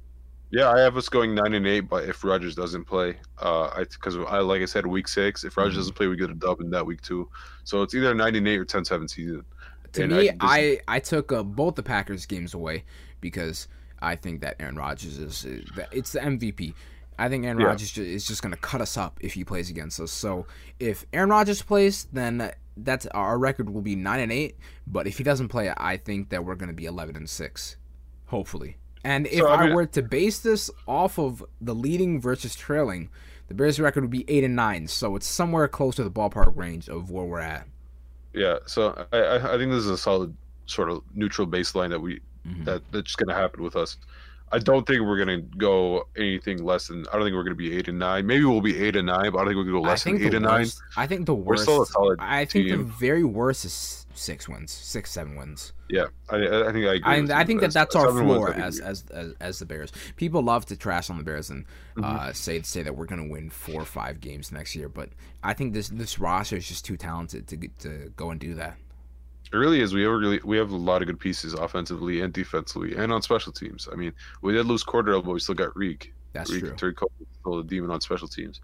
[0.50, 4.16] Yeah, I have us going nine and eight, but if Rodgers doesn't play, uh, because
[4.16, 5.78] I like I said, week six, if Rodgers Mhm.
[5.78, 7.28] doesn't play, we get a dub in that week too.
[7.64, 9.44] So it's either nine and eight or 10-7 season.
[9.94, 12.84] To And me, I I I, took uh, both the Packers games away
[13.20, 13.66] because
[14.00, 16.74] I think that Aaron Rodgers is, is it's the MVP.
[17.18, 17.66] I think Aaron Yeah.
[17.66, 20.10] Rodgers is just going to cut us up if he plays against us.
[20.12, 20.46] So
[20.78, 24.56] if Aaron Rodgers plays, then that's our record will be nine and eight.
[24.86, 27.76] But if he doesn't play, I think that we're going to be eleven and six,
[28.26, 28.76] hopefully.
[29.04, 33.08] And if So, I I, were to base this off of the leading versus trailing,
[33.48, 34.88] the Bears' record would be eight and nine.
[34.88, 37.66] So it's somewhere close to the ballpark range of where we're at.
[38.34, 40.34] Yeah, so I, I think this is a solid
[40.66, 42.64] sort of neutral baseline that we Mhm.
[42.64, 43.96] that that's gonna happen with us.
[44.52, 47.04] I don't think we're gonna go anything less than.
[47.08, 48.26] I don't think we're gonna be eight and nine.
[48.26, 50.22] Maybe we'll be eight and nine, but I don't think we're gonna go less than
[50.22, 50.66] eight and nine.
[50.96, 51.62] I think the We're worst.
[51.64, 55.72] still a solid I think the very worst is six wins, six seven wins.
[55.90, 57.32] Yeah, I, I I think I agree.
[57.34, 59.92] I, I think that that's our seven wins, floor as, as as as the Bears.
[60.14, 61.64] People love to trash on the Bears and
[61.96, 62.04] Mm-hmm.
[62.04, 65.08] uh, say say that we're gonna win four or five games next year, but
[65.42, 68.76] I think this this roster is just too talented to to go and do that.
[69.52, 69.94] It really is.
[69.94, 73.22] We have really we have a lot of good pieces offensively and defensively and on
[73.22, 73.88] special teams.
[73.92, 76.12] I mean, we did lose Cordell, but we still got Reek.
[76.32, 76.92] That's Reek true.
[76.92, 78.60] Cohen still a demon on special teams.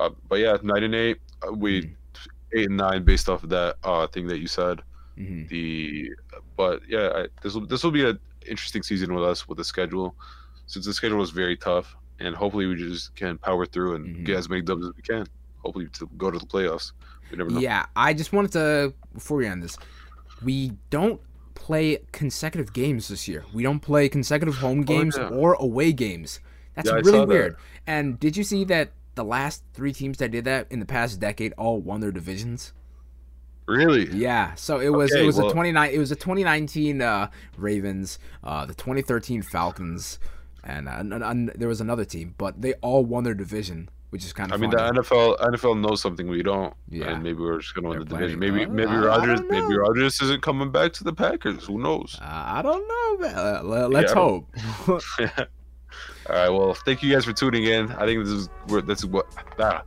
[0.00, 1.18] Uh, but yeah, nine and eight.
[1.46, 1.94] Uh, we Mhm.
[2.52, 4.82] eight and nine based off of that uh, thing that you said.
[5.16, 6.10] hmm The
[6.56, 9.64] but yeah, I, this will this will be an interesting season with us with the
[9.64, 10.14] schedule,
[10.66, 14.24] since the schedule is very tough, and hopefully we just can power through and Mhm.
[14.24, 15.26] get as many dubs as we can.
[15.62, 16.92] Hopefully to go to the playoffs.
[17.30, 17.60] We never know.
[17.60, 19.76] Yeah, I just wanted to before we end this,
[20.42, 21.20] we don't
[21.54, 23.44] play consecutive games this year.
[23.52, 25.28] We don't play consecutive home games yeah.
[25.28, 26.40] or away games.
[26.74, 27.28] That's Yeah, really saw that.
[27.28, 27.56] weird.
[27.86, 31.18] And did you see that the last three teams that did that in the past
[31.18, 32.72] decade all won their divisions?
[33.66, 34.06] Really?
[34.10, 37.28] Yeah, so it was Okay, it was well- a 29 it was a 2019 uh,
[37.56, 40.18] Ravens, uh, the 2013 Falcons,
[40.64, 44.24] and uh, an- an- there was another team, but they all won their division which
[44.24, 44.58] is kind of.
[44.58, 47.10] I mean, the NFL NFL knows something we don't, Yeah.
[47.10, 48.38] and maybe we're just gonna win They're the division.
[48.38, 49.76] Maybe uh, maybe Rodgers maybe know.
[49.76, 51.66] Rodgers isn't coming back to the Packers.
[51.66, 52.18] Who knows?
[52.22, 53.36] I don't know, man.
[53.36, 54.54] Uh, Let's Yeah, hope.
[56.30, 56.48] All right.
[56.50, 57.90] Well, thank you guys for tuning in.
[57.92, 59.26] I think this is we're, this is what
[59.58, 59.82] ah,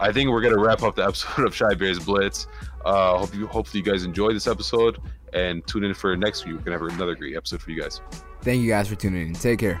[0.00, 2.46] I think we're gonna wrap up the episode of Shy Bears Blitz.
[2.84, 4.98] Uh, hope you hopefully you guys enjoyed this episode
[5.32, 6.56] and tune in for next week.
[6.56, 8.00] We're gonna have another great episode for you guys.
[8.42, 9.34] Thank you guys for tuning in.
[9.34, 9.80] Take care.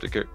[0.00, 0.26] Take care.